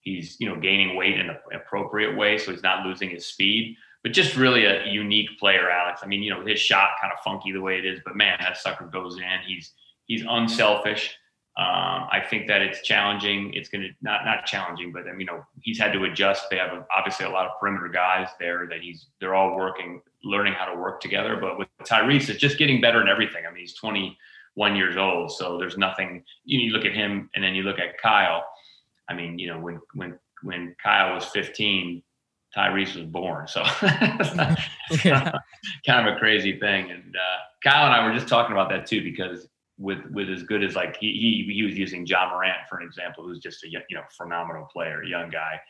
[0.00, 3.76] he's you know gaining weight in an appropriate way, so he's not losing his speed.
[4.02, 6.02] But just really a unique player, Alex.
[6.04, 8.36] I mean, you know, his shot kind of funky the way it is, but man,
[8.40, 9.38] that sucker goes in.
[9.46, 9.72] He's
[10.04, 11.16] he's unselfish.
[11.56, 13.54] Um, I think that it's challenging.
[13.54, 16.50] It's going to not not challenging, but I mean, you know he's had to adjust.
[16.50, 20.02] They have a, obviously a lot of perimeter guys there that he's they're all working,
[20.24, 21.36] learning how to work together.
[21.36, 23.44] But with Tyrese, it's just getting better in everything.
[23.48, 26.24] I mean, he's 21 years old, so there's nothing.
[26.44, 28.44] You, know, you look at him, and then you look at Kyle.
[29.08, 32.02] I mean, you know, when when when Kyle was 15,
[32.56, 33.46] Tyrese was born.
[33.46, 33.62] So
[35.04, 35.32] yeah.
[35.86, 36.90] kind of a crazy thing.
[36.90, 40.42] And uh, Kyle and I were just talking about that too, because with with as
[40.42, 43.64] good as like he he, he was using Ja Morant for an example, who's just
[43.64, 45.60] a you know phenomenal player, young guy.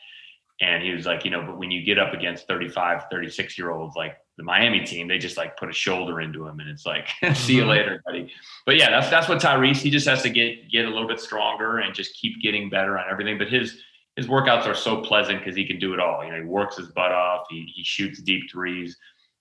[0.61, 3.71] And he was like, you know, but when you get up against 35, 36 year
[3.71, 6.85] olds like the Miami team, they just like put a shoulder into him and it's
[6.85, 7.71] like, see you mm-hmm.
[7.71, 8.31] later, buddy.
[8.65, 11.19] But yeah, that's that's what Tyrese, he just has to get get a little bit
[11.19, 13.37] stronger and just keep getting better on everything.
[13.37, 13.81] But his
[14.15, 16.23] his workouts are so pleasant because he can do it all.
[16.23, 17.47] You know, he works his butt off.
[17.49, 18.97] He he shoots deep threes.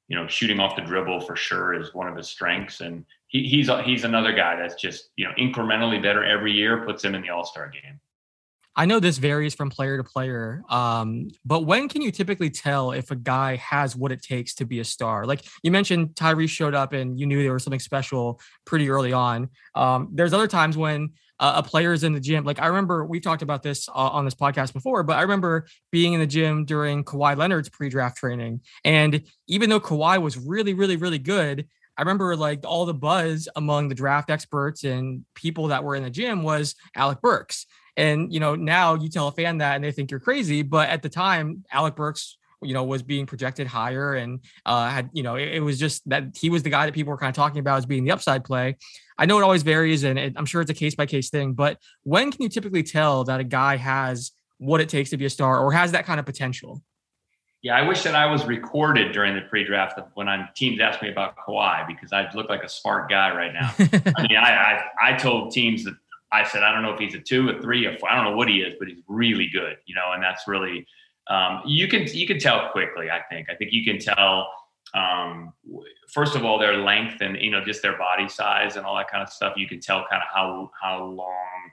[0.09, 3.49] You know, shooting off the dribble for sure is one of his strengths, and he,
[3.49, 6.87] he's he's another guy that's just you know incrementally better every year.
[6.87, 8.01] Puts him in the All Star game.
[8.77, 12.91] I know this varies from player to player, um, but when can you typically tell
[12.91, 15.27] if a guy has what it takes to be a star?
[15.27, 19.13] Like you mentioned, Tyree showed up and you knew there was something special pretty early
[19.13, 19.51] on.
[19.77, 22.45] Um, there's other times when uh, a player is in the gym.
[22.45, 25.67] Like I remember we talked about this uh, on this podcast before, but I remember
[25.93, 30.75] being in the gym during Kawhi Leonard's pre-draft training, and even though Kawhi was really,
[30.75, 35.69] really, really good, I remember like all the buzz among the draft experts and people
[35.69, 37.67] that were in the gym was Alec Burks.
[37.97, 40.89] And you know, now you tell a fan that and they think you're crazy, but
[40.89, 45.23] at the time, Alec Burks you know was being projected higher and uh had you
[45.23, 47.35] know it, it, was just that he was the guy that people were kind of
[47.35, 48.75] talking about as being the upside play
[49.17, 51.55] I know it always varies, and it, I'm sure it's a case by case thing.
[51.55, 55.25] But when can you typically tell that a guy has what it takes to be
[55.25, 56.83] a star, or has that kind of potential?
[57.65, 61.09] Yeah, I wish that I was recorded during the pre-draft when I'm, teams ask me
[61.09, 63.73] about Kawhi because I look like a smart guy right now.
[63.79, 65.97] I mean, I, I I told teams that
[66.31, 68.11] I said I don't know if he's a two, a three, a four.
[68.11, 70.87] I don't know what he is, but he's really good, you know, and that's really
[71.29, 73.11] um, you can you can tell quickly.
[73.11, 74.47] I think I think you can tell
[74.93, 75.55] um,
[76.13, 79.11] first of all, their length and you know just their body size and all that
[79.11, 79.55] kind of stuff.
[79.57, 81.71] You can tell kind of how how long.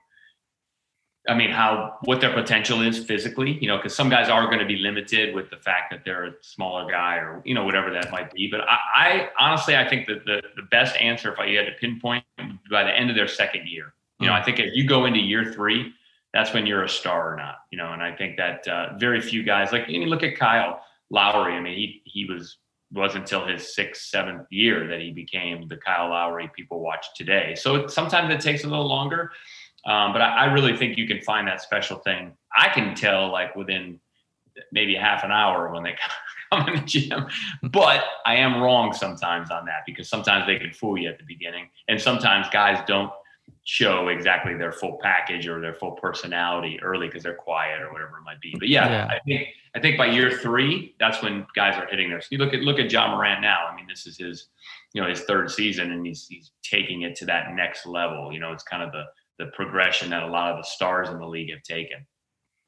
[1.29, 4.59] I mean, how what their potential is physically, you know, because some guys are going
[4.59, 7.91] to be limited with the fact that they're a smaller guy or you know whatever
[7.91, 8.49] that might be.
[8.49, 11.73] But I, I honestly, I think that the the best answer, if I had to
[11.79, 12.23] pinpoint,
[12.71, 15.19] by the end of their second year, you know, I think if you go into
[15.19, 15.93] year three,
[16.33, 17.93] that's when you're a star or not, you know.
[17.93, 20.81] And I think that uh, very few guys like you look at Kyle
[21.11, 21.53] Lowry.
[21.53, 22.57] I mean, he he was
[22.93, 27.55] wasn't until his sixth, seventh year that he became the Kyle Lowry people watch today.
[27.55, 29.31] So sometimes it takes a little longer,
[29.85, 32.33] um, but I, I, really think you can find that special thing.
[32.55, 33.99] I can tell like within
[34.71, 35.95] maybe half an hour when they
[36.51, 37.27] come in the gym,
[37.63, 41.25] but I am wrong sometimes on that because sometimes they can fool you at the
[41.25, 43.11] beginning, and sometimes guys don't
[43.63, 48.17] show exactly their full package or their full personality early because they're quiet or whatever
[48.17, 48.55] it might be.
[48.57, 52.09] But yeah, yeah, I think I think by year three, that's when guys are hitting
[52.09, 52.21] their.
[52.29, 53.67] You look at look at Ja Morant now.
[53.71, 54.47] I mean, this is his
[54.93, 58.33] you know his third season, and he's he's taking it to that next level.
[58.33, 59.05] You know, it's kind of the
[59.41, 62.05] the progression that a lot of the stars in the league have taken.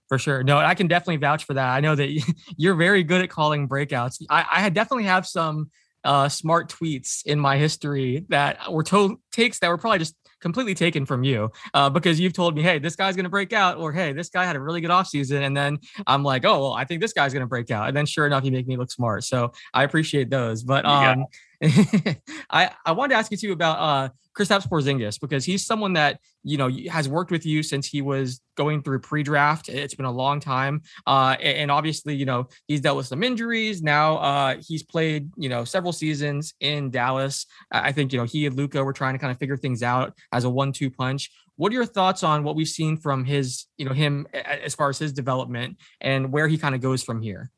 [0.09, 0.43] For sure.
[0.43, 1.69] No, I can definitely vouch for that.
[1.69, 2.09] I know that
[2.57, 4.21] you're very good at calling breakouts.
[4.29, 5.69] I, I definitely have some
[6.03, 10.75] uh, smart tweets in my history that were told takes that were probably just completely
[10.75, 13.77] taken from you uh, because you've told me, hey, this guy's going to break out,
[13.77, 15.45] or hey, this guy had a really good offseason.
[15.45, 17.87] And then I'm like, oh, well, I think this guy's going to break out.
[17.87, 19.23] And then sure enough, you make me look smart.
[19.23, 20.61] So I appreciate those.
[20.63, 21.25] But um,
[22.49, 26.19] I, I wanted to ask you too about uh, Kristaps Porzingis because he's someone that
[26.43, 29.69] you know has worked with you since he was going through pre-draft.
[29.69, 33.81] It's been a long time, uh, and obviously you know he's dealt with some injuries.
[33.81, 37.45] Now uh, he's played you know several seasons in Dallas.
[37.71, 40.17] I think you know he and Luka were trying to kind of figure things out
[40.33, 41.31] as a one-two punch.
[41.55, 44.89] What are your thoughts on what we've seen from his you know him as far
[44.89, 47.51] as his development and where he kind of goes from here?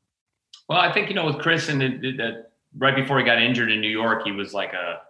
[0.70, 2.46] Well, I think you know with Chris and the,
[2.78, 5.02] right before he got injured in New York, he was like a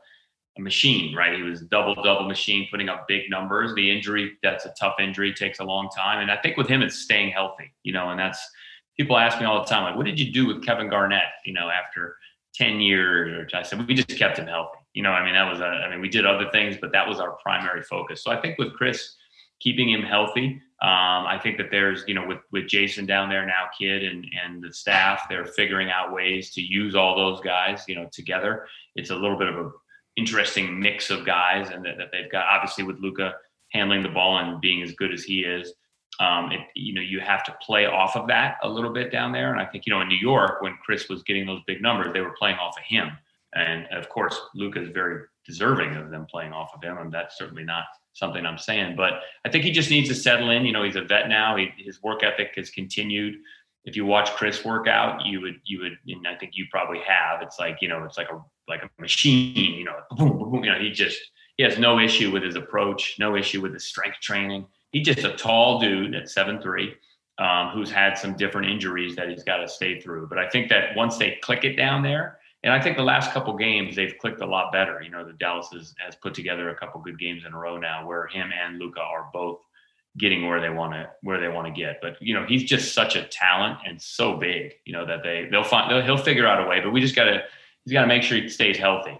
[0.58, 1.36] a machine, right?
[1.36, 3.76] He was double double machine, putting up big numbers.
[3.76, 6.20] The injury, that's a tough injury, takes a long time.
[6.20, 8.10] And I think with him, it's staying healthy, you know.
[8.10, 8.40] And that's
[8.98, 11.54] people ask me all the time, like, what did you do with Kevin Garnett, you
[11.54, 12.18] know, after
[12.54, 13.50] ten years?
[13.54, 14.80] Or I said we just kept him healthy.
[14.94, 17.06] You know, I mean, that was a, I mean, we did other things, but that
[17.06, 18.24] was our primary focus.
[18.24, 19.16] So I think with Chris,
[19.60, 20.62] keeping him healthy.
[20.82, 24.26] Um, I think that there's, you know, with with Jason down there now, Kidd and
[24.44, 28.68] and the staff, they're figuring out ways to use all those guys, you know, together.
[28.96, 29.72] It's a little bit of a
[30.18, 33.34] interesting mix of guys, and that, that they've got obviously with Luka
[33.72, 35.74] handling the ball and being as good as he is.
[36.20, 39.34] Um, it, you know, you have to play off of that a little bit down
[39.34, 39.52] there.
[39.52, 42.14] And I think, you know, in New York, when Chris was getting those big numbers,
[42.14, 43.10] they were playing off of him.
[43.54, 46.98] And of course, Luka is very deserving of them playing off of him.
[46.98, 47.84] And that's certainly not
[48.16, 48.96] something I'm saying.
[48.96, 49.14] But
[49.46, 50.66] I think he just needs to settle in.
[50.66, 51.56] You know, he's a vet now.
[51.56, 53.36] He, his work ethic has continued.
[53.84, 57.00] If you watch Chris work out, you would, you would, and I think you probably
[57.06, 57.42] have.
[57.44, 59.76] It's like, you know, it's like a like a machine.
[59.76, 60.64] You know, boom, boom, boom.
[60.64, 61.20] You know, he just
[61.58, 64.66] he has no issue with his approach, no issue with his strength training.
[64.92, 66.96] He's just a tall dude at seven three,
[67.38, 70.28] um, who's had some different injuries that he's got to stay through.
[70.30, 73.32] But I think that once they click it down there, and I think the last
[73.32, 75.00] couple games they've clicked a lot better.
[75.02, 77.78] You know, the Dallas has, has put together a couple good games in a row
[77.78, 79.60] now, where him and Luka are both
[80.18, 82.00] getting where they want to where they want to get.
[82.02, 84.74] But you know, he's just such a talent and so big.
[84.84, 86.80] You know that they they'll find they'll, he'll figure out a way.
[86.82, 87.44] But we just got to
[87.84, 89.20] he's got to make sure he stays healthy.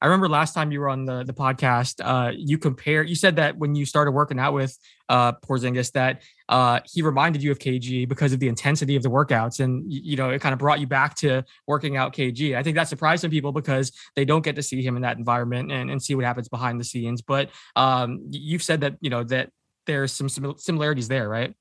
[0.00, 3.02] I remember last time you were on the the podcast, uh, you compare.
[3.02, 4.78] You said that when you started working out with
[5.08, 9.10] uh, Porzingis, that uh, he reminded you of KG because of the intensity of the
[9.10, 12.56] workouts, and you know it kind of brought you back to working out KG.
[12.56, 15.18] I think that surprised some people because they don't get to see him in that
[15.18, 17.20] environment and, and see what happens behind the scenes.
[17.20, 19.50] But um, you've said that you know that
[19.86, 21.54] there's some similarities there, right?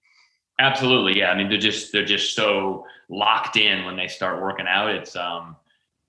[0.59, 1.31] Absolutely, yeah.
[1.31, 4.89] I mean, they're just they're just so locked in when they start working out.
[4.89, 5.55] It's um,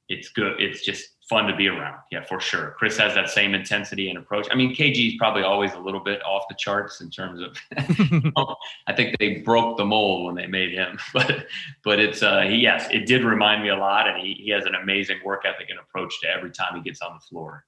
[0.09, 0.61] it's good.
[0.61, 1.99] It's just fun to be around.
[2.11, 2.75] Yeah, for sure.
[2.79, 4.49] Chris has that same intensity and approach.
[4.51, 7.57] I mean, KG is probably always a little bit off the charts in terms of.
[8.87, 11.47] I think they broke the mold when they made him, but
[11.85, 14.65] but it's uh, he yes, it did remind me a lot, and he he has
[14.65, 17.65] an amazing work ethic and approach to every time he gets on the floor.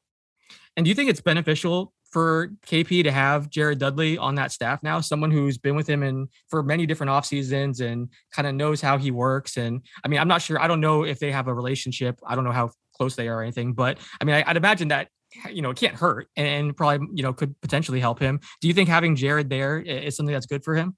[0.76, 4.82] And do you think it's beneficial for KP to have Jared Dudley on that staff
[4.82, 8.54] now, someone who's been with him in for many different off seasons and kind of
[8.54, 9.56] knows how he works.
[9.56, 10.60] And I mean, I'm not sure.
[10.60, 12.18] I don't know if they have a relationship.
[12.26, 12.70] I don't know how
[13.00, 15.08] close they are or anything, but I mean, I, would imagine that
[15.50, 18.40] you know it can't hurt and probably you know could potentially help him.
[18.60, 20.96] Do you think having Jared there is something that's good for him?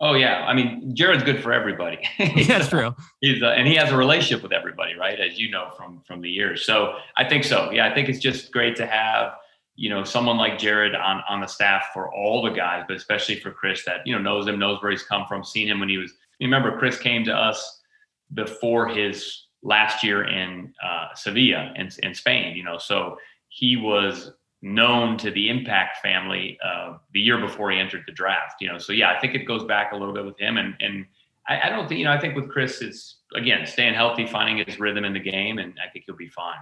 [0.00, 1.98] Oh yeah, I mean Jared's good for everybody.
[2.46, 2.94] that's true.
[3.20, 5.18] He's uh, and he has a relationship with everybody, right?
[5.18, 6.66] As you know from from the years.
[6.66, 7.70] So I think so.
[7.70, 9.32] Yeah, I think it's just great to have
[9.74, 13.36] you know, someone like Jared on on the staff for all the guys, but especially
[13.36, 15.88] for Chris that you know knows him, knows where he's come from, seen him when
[15.88, 16.12] he was.
[16.40, 17.80] remember, Chris came to us
[18.34, 22.56] before his last year in uh, Sevilla in, in Spain.
[22.56, 23.16] You know, so
[23.48, 24.32] he was
[24.62, 28.56] known to the Impact family uh, the year before he entered the draft.
[28.60, 30.74] You know, so yeah, I think it goes back a little bit with him, and
[30.80, 31.06] and
[31.48, 34.64] I, I don't think you know, I think with Chris, it's again staying healthy, finding
[34.64, 36.60] his rhythm in the game, and I think he'll be fine.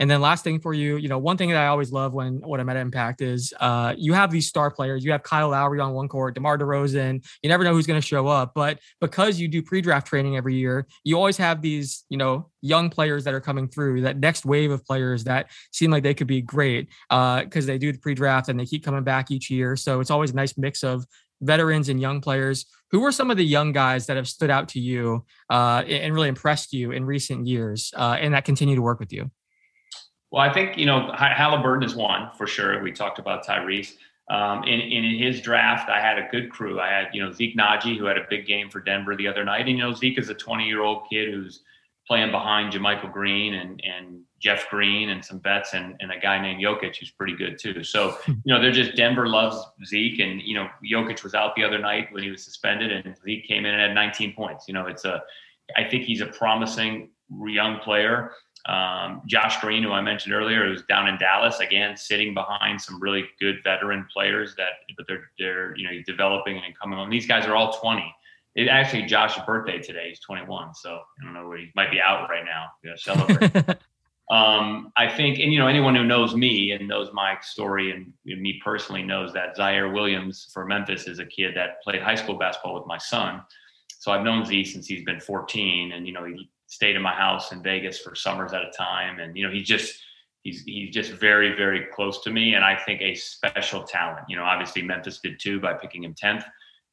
[0.00, 2.40] And then last thing for you, you know, one thing that I always love when
[2.40, 5.04] when I'm at Impact is uh, you have these star players.
[5.04, 7.24] You have Kyle Lowry on one court, DeMar DeRozan.
[7.42, 10.56] You never know who's going to show up, but because you do pre-draft training every
[10.56, 14.00] year, you always have these, you know, young players that are coming through.
[14.00, 17.78] That next wave of players that seem like they could be great because uh, they
[17.78, 19.76] do the pre-draft and they keep coming back each year.
[19.76, 21.06] So it's always a nice mix of
[21.40, 22.66] veterans and young players.
[22.90, 26.14] Who are some of the young guys that have stood out to you uh, and
[26.14, 29.30] really impressed you in recent years, uh, and that continue to work with you?
[30.34, 32.82] Well, I think you know Haliburton is one for sure.
[32.82, 33.92] We talked about Tyrese.
[34.28, 36.80] Um, in, in his draft, I had a good crew.
[36.80, 39.44] I had you know Zeke Nnaji, who had a big game for Denver the other
[39.44, 41.62] night, and you know Zeke is a 20 year old kid who's
[42.08, 46.42] playing behind JaMychal Green and and Jeff Green and some vets and, and a guy
[46.42, 47.84] named Jokic who's pretty good too.
[47.84, 51.62] So you know they're just Denver loves Zeke, and you know Jokic was out the
[51.62, 54.66] other night when he was suspended, and Zeke came in and had 19 points.
[54.66, 55.22] You know it's a
[55.76, 57.10] I think he's a promising
[57.46, 58.32] young player.
[58.66, 63.00] Um, Josh Green, who I mentioned earlier, who's down in Dallas again, sitting behind some
[63.00, 67.10] really good veteran players that, but they're they're you know developing and coming on.
[67.10, 68.02] These guys are all 20.
[68.54, 70.08] It actually Josh's birthday today.
[70.08, 72.68] He's 21, so I don't know where he might be out right now.
[72.84, 73.54] Know, celebrate.
[74.30, 78.12] um, I think, and you know, anyone who knows me and knows my story and
[78.22, 82.00] you know, me personally knows that Ziaire Williams for Memphis is a kid that played
[82.00, 83.42] high school basketball with my son.
[83.98, 87.14] So I've known Z since he's been 14, and you know he stayed in my
[87.14, 89.20] house in Vegas for summers at a time.
[89.20, 90.00] And, you know, he's just,
[90.42, 92.54] he's, he's just very, very close to me.
[92.54, 96.14] And I think a special talent, you know, obviously Memphis did too by picking him
[96.14, 96.44] 10th.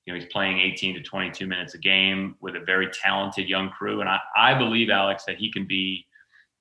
[0.06, 3.70] You know, he's playing 18 to 22 minutes a game with a very talented young
[3.70, 4.02] crew.
[4.02, 6.06] And I, I believe, Alex, that he can be,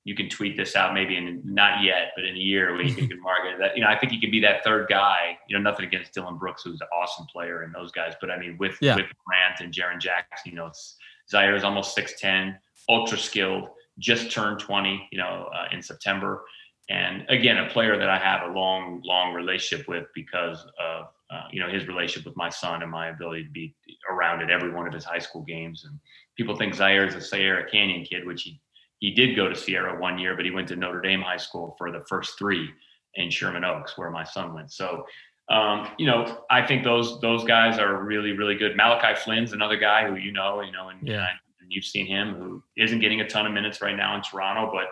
[0.03, 2.95] you can tweet this out maybe in not yet, but in a year when you
[2.95, 5.61] can market that, you know, I think he can be that third guy, you know,
[5.61, 8.77] nothing against Dillon Brooks, who's an awesome player and those guys, but I mean, with,
[8.81, 8.95] yeah.
[8.95, 10.97] with Grant and Jaren Jackson, you know, it's
[11.31, 12.57] Ziaire is almost 6'10,
[12.91, 16.43] ultra skilled, just turned 20, you know, uh, in September.
[16.89, 21.43] And again, a player that I have a long, long relationship with because of, uh,
[21.51, 23.73] you know, his relationship with my son and my ability to be
[24.09, 25.85] around at every one of his high school games.
[25.85, 25.97] And
[26.37, 28.59] people think Ziaire is a Sierra Canyon kid, which he,
[28.99, 31.75] he did go to Sierra one year, but he went to Notre Dame High School
[31.77, 32.69] for the first three
[33.15, 34.71] in Sherman Oaks, where my son went.
[34.71, 35.05] So,
[35.49, 38.75] um, you know, I think those those guys are really, really good.
[38.75, 41.27] Malachi Flynn's another guy who you know, you know, and, yeah.
[41.71, 44.71] You've seen him who isn't getting a ton of minutes right now in Toronto.
[44.71, 44.87] But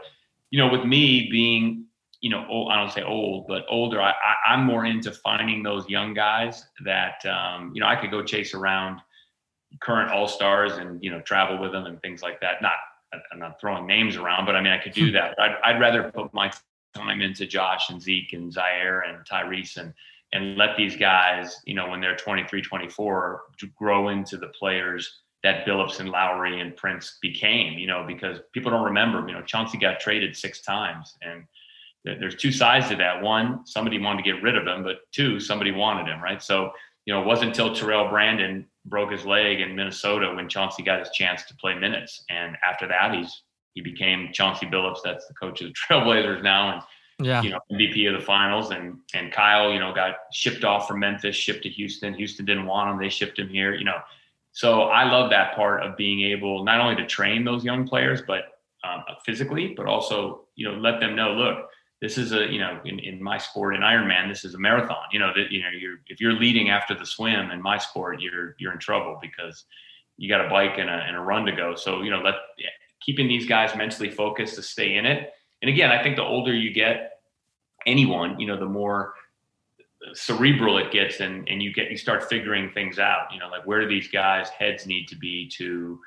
[0.50, 1.86] you know, with me being
[2.22, 5.64] you know, old, I don't say old, but older, I, I, am more into finding
[5.64, 9.00] those young guys that um, you know I could go chase around
[9.82, 12.62] current all stars and you know travel with them and things like that.
[12.62, 12.74] Not
[13.32, 15.14] I'm not throwing names around, but I mean I could do hmm.
[15.14, 15.40] that.
[15.40, 16.52] I'd, I'd rather put my
[16.94, 19.94] time into Josh and Zeke and Ziaire and Tyrese and
[20.32, 23.42] and let these guys, you know, when they're 23, 24,
[23.76, 28.72] grow into the players that Billups and Lowry and Prince became, you know, because people
[28.72, 31.46] don't remember, you know, Chauncey got traded six times and
[32.06, 33.22] there's two sides to that.
[33.22, 36.42] One, somebody wanted to get rid of him, but two, somebody wanted him, right?
[36.42, 36.72] So,
[37.06, 41.00] you know, it wasn't until Terrell Brandon broke his leg in Minnesota when Chauncey got
[41.00, 42.24] his chance to play minutes.
[42.30, 43.44] And after that, he's
[43.76, 45.00] he became Chauncey Billups.
[45.04, 46.82] That's the coach of the Trailblazers now, and
[47.26, 47.42] yeah.
[47.42, 48.72] you know MVP of the finals.
[48.72, 52.14] And and Kyle, you know, got shipped off from Memphis, shipped to Houston.
[52.14, 53.74] Houston didn't want him; they shipped him here.
[53.76, 54.00] You know,
[54.60, 58.22] so I love that part of being able not only to train those young players,
[58.28, 61.70] but um, physically, but also you know let them know, look,
[62.02, 65.06] this is a you know in, in my sport in Ironman, this is a marathon.
[65.14, 68.20] You know that you know you're if you're leading after the swim in my sport,
[68.20, 69.64] you're you're in trouble because
[70.18, 71.76] you got a bike and a, and a run to go.
[71.76, 72.36] So you know let
[73.00, 75.32] keeping these guys mentally focused to stay in it.
[75.62, 77.12] And again, I think the older you get,
[77.86, 79.14] anyone, you know, the more
[80.14, 83.66] cerebral it gets and and you get you start figuring things out you know like
[83.66, 86.00] where do these guys heads need to be to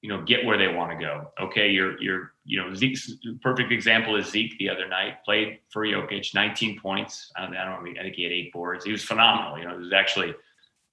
[0.00, 1.30] you know get where they want to go?
[1.40, 5.84] Okay you're you're you know zeke's perfect example is zeke the other night played for
[5.84, 7.30] Jokic 19 points.
[7.36, 8.84] I don't, I don't know i think he had eight boards.
[8.84, 10.34] He was phenomenal you know it was actually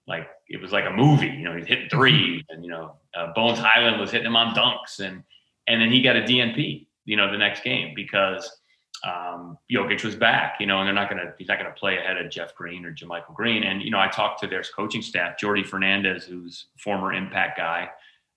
[0.07, 3.33] like it was like a movie you know he's hitting threes and you know uh,
[3.33, 5.23] Bones Hyland was hitting him on dunks and
[5.67, 8.59] and then he got a dnp you know the next game because
[9.05, 11.79] um, Jokic was back, you know, and they're not going to, he's not going to
[11.79, 13.63] play ahead of Jeff Green or JaMychal Green.
[13.63, 17.89] And, you know, I talked to their coaching staff, Jordi Fernandez, who's former impact guy,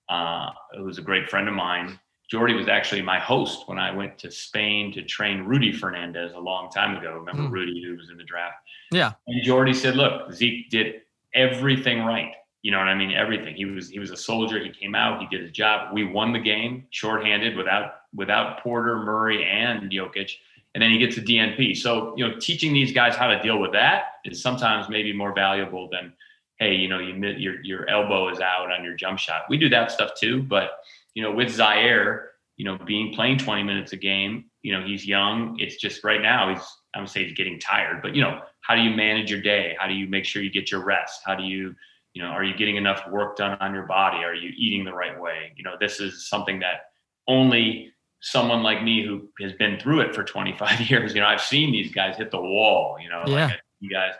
[0.08, 1.98] uh, who's a great friend of mine.
[2.30, 6.38] Jordi was actually my host when I went to Spain to train Rudy Fernandez a
[6.38, 7.14] long time ago.
[7.14, 7.50] Remember mm.
[7.50, 8.56] Rudy, who was in the draft?
[8.92, 9.12] Yeah.
[9.26, 10.96] And Jordi said, look, Zeke did
[11.34, 12.32] everything right.
[12.60, 13.12] You know what I mean?
[13.12, 13.54] Everything.
[13.54, 14.62] He was he was a soldier.
[14.62, 15.20] He came out.
[15.20, 15.94] He did his job.
[15.94, 20.32] We won the game shorthanded without without Porter, Murray, and Jokic
[20.74, 21.76] and then he gets a DNP.
[21.76, 25.34] So, you know, teaching these guys how to deal with that is sometimes maybe more
[25.34, 26.12] valuable than,
[26.58, 29.42] hey, you know, you your your elbow is out on your jump shot.
[29.48, 30.70] We do that stuff too, but
[31.14, 35.06] you know, with Ziaire, you know, being playing 20 minutes a game, you know, he's
[35.06, 35.56] young.
[35.58, 36.64] It's just right now he's
[36.94, 39.76] I would say he's getting tired, but you know, how do you manage your day?
[39.78, 41.22] How do you make sure you get your rest?
[41.24, 41.74] How do you,
[42.12, 44.24] you know, are you getting enough work done on your body?
[44.24, 45.52] Are you eating the right way?
[45.56, 46.90] You know, this is something that
[47.26, 51.40] only someone like me who has been through it for 25 years, you know, I've
[51.40, 53.46] seen these guys hit the wall, you know, yeah.
[53.46, 54.14] like you guys,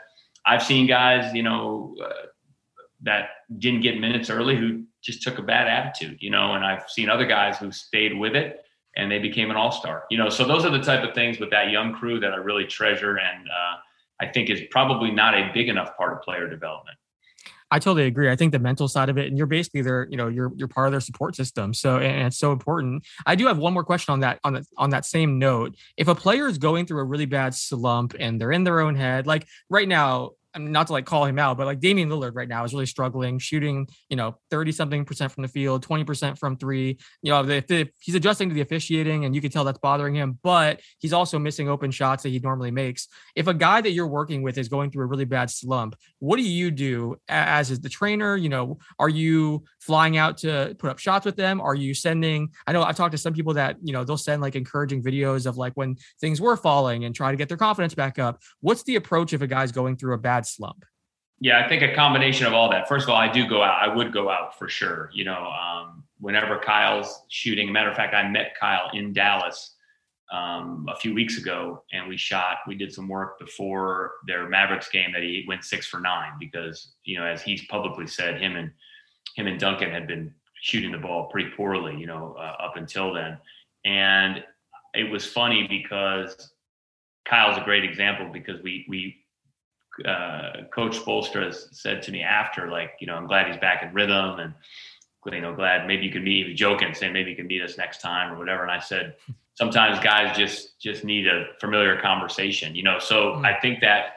[0.45, 2.27] I've seen guys, you know, uh,
[3.01, 6.89] that didn't get minutes early who just took a bad attitude, you know, and I've
[6.89, 8.63] seen other guys who stayed with it
[8.97, 11.51] and they became an all-star, you know, so those are the type of things with
[11.51, 13.17] that young crew that I really treasure.
[13.17, 13.77] And uh,
[14.19, 16.97] I think is probably not a big enough part of player development.
[17.71, 18.31] I totally agree.
[18.31, 20.67] I think the mental side of it, and you're basically their, you know, you're you're
[20.67, 21.73] part of their support system.
[21.73, 23.05] So and it's so important.
[23.25, 25.75] I do have one more question on that on that on that same note.
[25.95, 28.95] If a player is going through a really bad slump and they're in their own
[28.95, 32.47] head, like right now, not to like call him out, but like Damian Lillard right
[32.47, 36.57] now is really struggling, shooting, you know, 30 something percent from the field, 20% from
[36.57, 36.97] three.
[37.21, 40.15] You know, if, if he's adjusting to the officiating and you can tell that's bothering
[40.15, 43.07] him, but he's also missing open shots that he normally makes.
[43.35, 46.37] If a guy that you're working with is going through a really bad slump, what
[46.37, 48.35] do you do as is the trainer?
[48.35, 51.61] You know, are you flying out to put up shots with them?
[51.61, 54.41] Are you sending, I know I've talked to some people that, you know, they'll send
[54.41, 57.93] like encouraging videos of like when things were falling and try to get their confidence
[57.93, 58.41] back up.
[58.61, 60.85] What's the approach if a guy's going through a bad slump?
[61.41, 62.87] Yeah, I think a combination of all that.
[62.87, 63.81] First of all, I do go out.
[63.81, 65.09] I would go out for sure.
[65.13, 67.71] You know, um, whenever Kyle's shooting.
[67.71, 69.75] matter of fact, I met Kyle in Dallas
[70.31, 72.57] um, a few weeks ago, and we shot.
[72.67, 76.93] We did some work before their Mavericks game that he went six for nine because
[77.03, 78.71] you know, as he's publicly said, him and
[79.35, 81.95] him and Duncan had been shooting the ball pretty poorly.
[81.97, 83.37] You know, uh, up until then,
[83.85, 84.43] and
[84.93, 86.51] it was funny because
[87.25, 89.18] Kyle's a great example because we we
[90.05, 93.93] uh, Coach Spoelstra said to me after, like, you know, I'm glad he's back in
[93.93, 94.53] rhythm and,
[95.31, 97.61] you know, glad maybe you can meet, he was joking, saying maybe you can meet
[97.61, 98.63] us next time or whatever.
[98.63, 99.15] And I said,
[99.55, 102.99] sometimes guys just, just need a familiar conversation, you know?
[102.99, 103.45] So mm-hmm.
[103.45, 104.13] I think that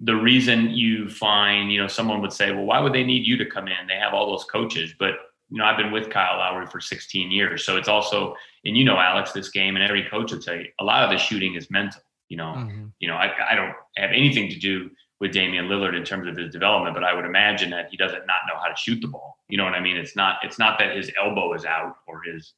[0.00, 3.36] the reason you find, you know, someone would say, well, why would they need you
[3.36, 3.86] to come in?
[3.86, 5.14] They have all those coaches, but
[5.50, 7.64] you know, I've been with Kyle Lowry for 16 years.
[7.64, 10.84] So it's also, and you know, Alex, this game and every coach would say a
[10.84, 12.86] lot of the shooting is mental, you know, mm-hmm.
[13.00, 14.90] you know, I, I don't have anything to do
[15.20, 18.26] with Damian Lillard in terms of his development, but I would imagine that he doesn't
[18.26, 19.36] not know how to shoot the ball.
[19.48, 19.96] You know what I mean?
[19.96, 22.54] It's not it's not that his elbow is out or his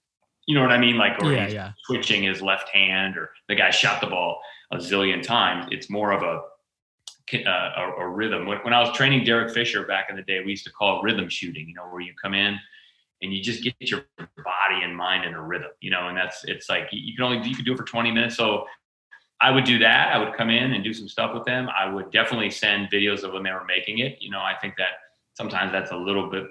[0.46, 0.96] you know what I mean?
[0.96, 1.72] Like or yeah, he's yeah.
[1.86, 4.40] twitching his left hand or the guy shot the ball
[4.70, 5.66] a zillion times.
[5.70, 6.42] It's more of a
[7.34, 8.46] a, a, rhythm.
[8.46, 10.98] When, when I was training Derek Fisher back in the day, we used to call
[10.98, 11.68] it rhythm shooting.
[11.68, 12.58] You know, where you come in
[13.22, 15.70] and you just get your body and mind in a rhythm.
[15.80, 18.10] You know, and that's it's like you can only you can do it for 20
[18.10, 18.36] minutes.
[18.36, 18.66] So
[19.42, 20.14] I would do that.
[20.14, 21.68] I would come in and do some stuff with them.
[21.76, 24.18] I would definitely send videos of when they were making it.
[24.20, 24.90] You know, I think that
[25.34, 26.44] sometimes that's a little bit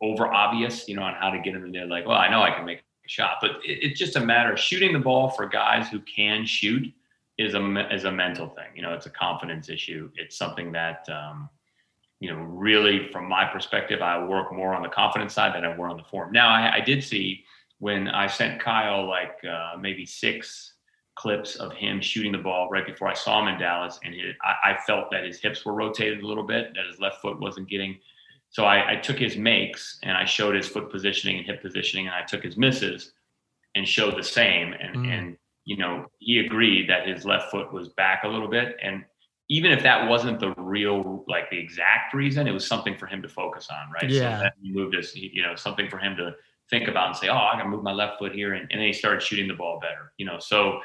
[0.00, 1.86] over obvious, you know, on how to get them in there.
[1.86, 4.52] Like, well, I know I can make a shot, but it, it's just a matter
[4.52, 6.90] of shooting the ball for guys who can shoot
[7.36, 8.68] is a is a mental thing.
[8.74, 10.10] You know, it's a confidence issue.
[10.16, 11.50] It's something that um,
[12.20, 15.76] you know really, from my perspective, I work more on the confidence side than I
[15.76, 16.32] work on the form.
[16.32, 17.44] Now, I, I did see
[17.80, 20.73] when I sent Kyle like uh, maybe six
[21.16, 24.32] clips of him shooting the ball right before I saw him in Dallas, and he,
[24.42, 27.40] I, I, felt that his hips were rotated a little bit, that his left foot
[27.40, 27.98] wasn't getting.
[28.50, 32.06] So I, I, took his makes and I showed his foot positioning and hip positioning,
[32.06, 33.12] and I took his misses
[33.74, 34.72] and showed the same.
[34.72, 35.08] And mm.
[35.08, 39.04] and you know he agreed that his left foot was back a little bit, and
[39.48, 43.22] even if that wasn't the real like the exact reason, it was something for him
[43.22, 44.10] to focus on, right?
[44.10, 44.40] Yeah.
[44.40, 46.34] So he moved us, you know, something for him to
[46.70, 48.80] think about and say, oh, I got to move my left foot here, and, and
[48.80, 50.38] then he started shooting the ball better, you know.
[50.38, 50.80] So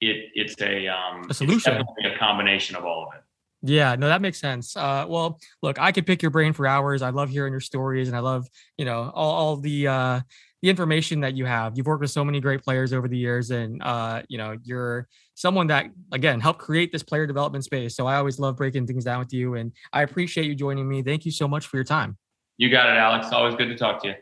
[0.00, 3.22] it it's a um a solution, a combination of all of it.
[3.62, 4.76] Yeah, no, that makes sense.
[4.76, 7.02] Uh, well, look, I could pick your brain for hours.
[7.02, 10.20] I love hearing your stories, and I love, you know, all, all the uh,
[10.62, 11.76] the information that you have.
[11.76, 15.08] You've worked with so many great players over the years, and uh, you know, you're
[15.34, 17.96] someone that again helped create this player development space.
[17.96, 21.02] So I always love breaking things down with you, and I appreciate you joining me.
[21.02, 22.18] Thank you so much for your time.
[22.58, 23.28] You got it, Alex.
[23.32, 24.14] Always good to talk to you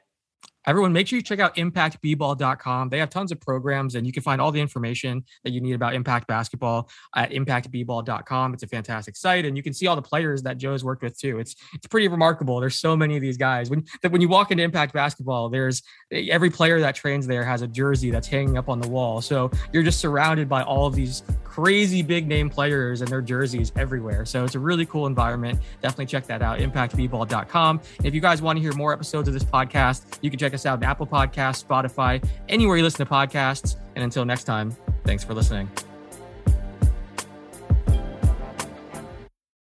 [0.66, 4.22] everyone make sure you check out impactbball.com they have tons of programs and you can
[4.22, 9.16] find all the information that you need about impact basketball at impactbball.com it's a fantastic
[9.16, 11.38] site and you can see all the players that joe's worked with too.
[11.38, 12.60] It's it's pretty remarkable.
[12.60, 13.70] There's so many of these guys.
[13.70, 17.62] When that when you walk into impact basketball there's every player that trains there has
[17.62, 19.20] a jersey that's hanging up on the wall.
[19.20, 23.72] So you're just surrounded by all of these crazy big name players and their jerseys
[23.76, 24.24] everywhere.
[24.24, 25.60] So it's a really cool environment.
[25.82, 29.44] Definitely check that out impactbball.com if you guys want to hear more episodes of this
[29.44, 33.76] podcast you can check us out on Apple Podcasts, Spotify, anywhere you listen to podcasts.
[33.96, 35.68] And until next time, thanks for listening.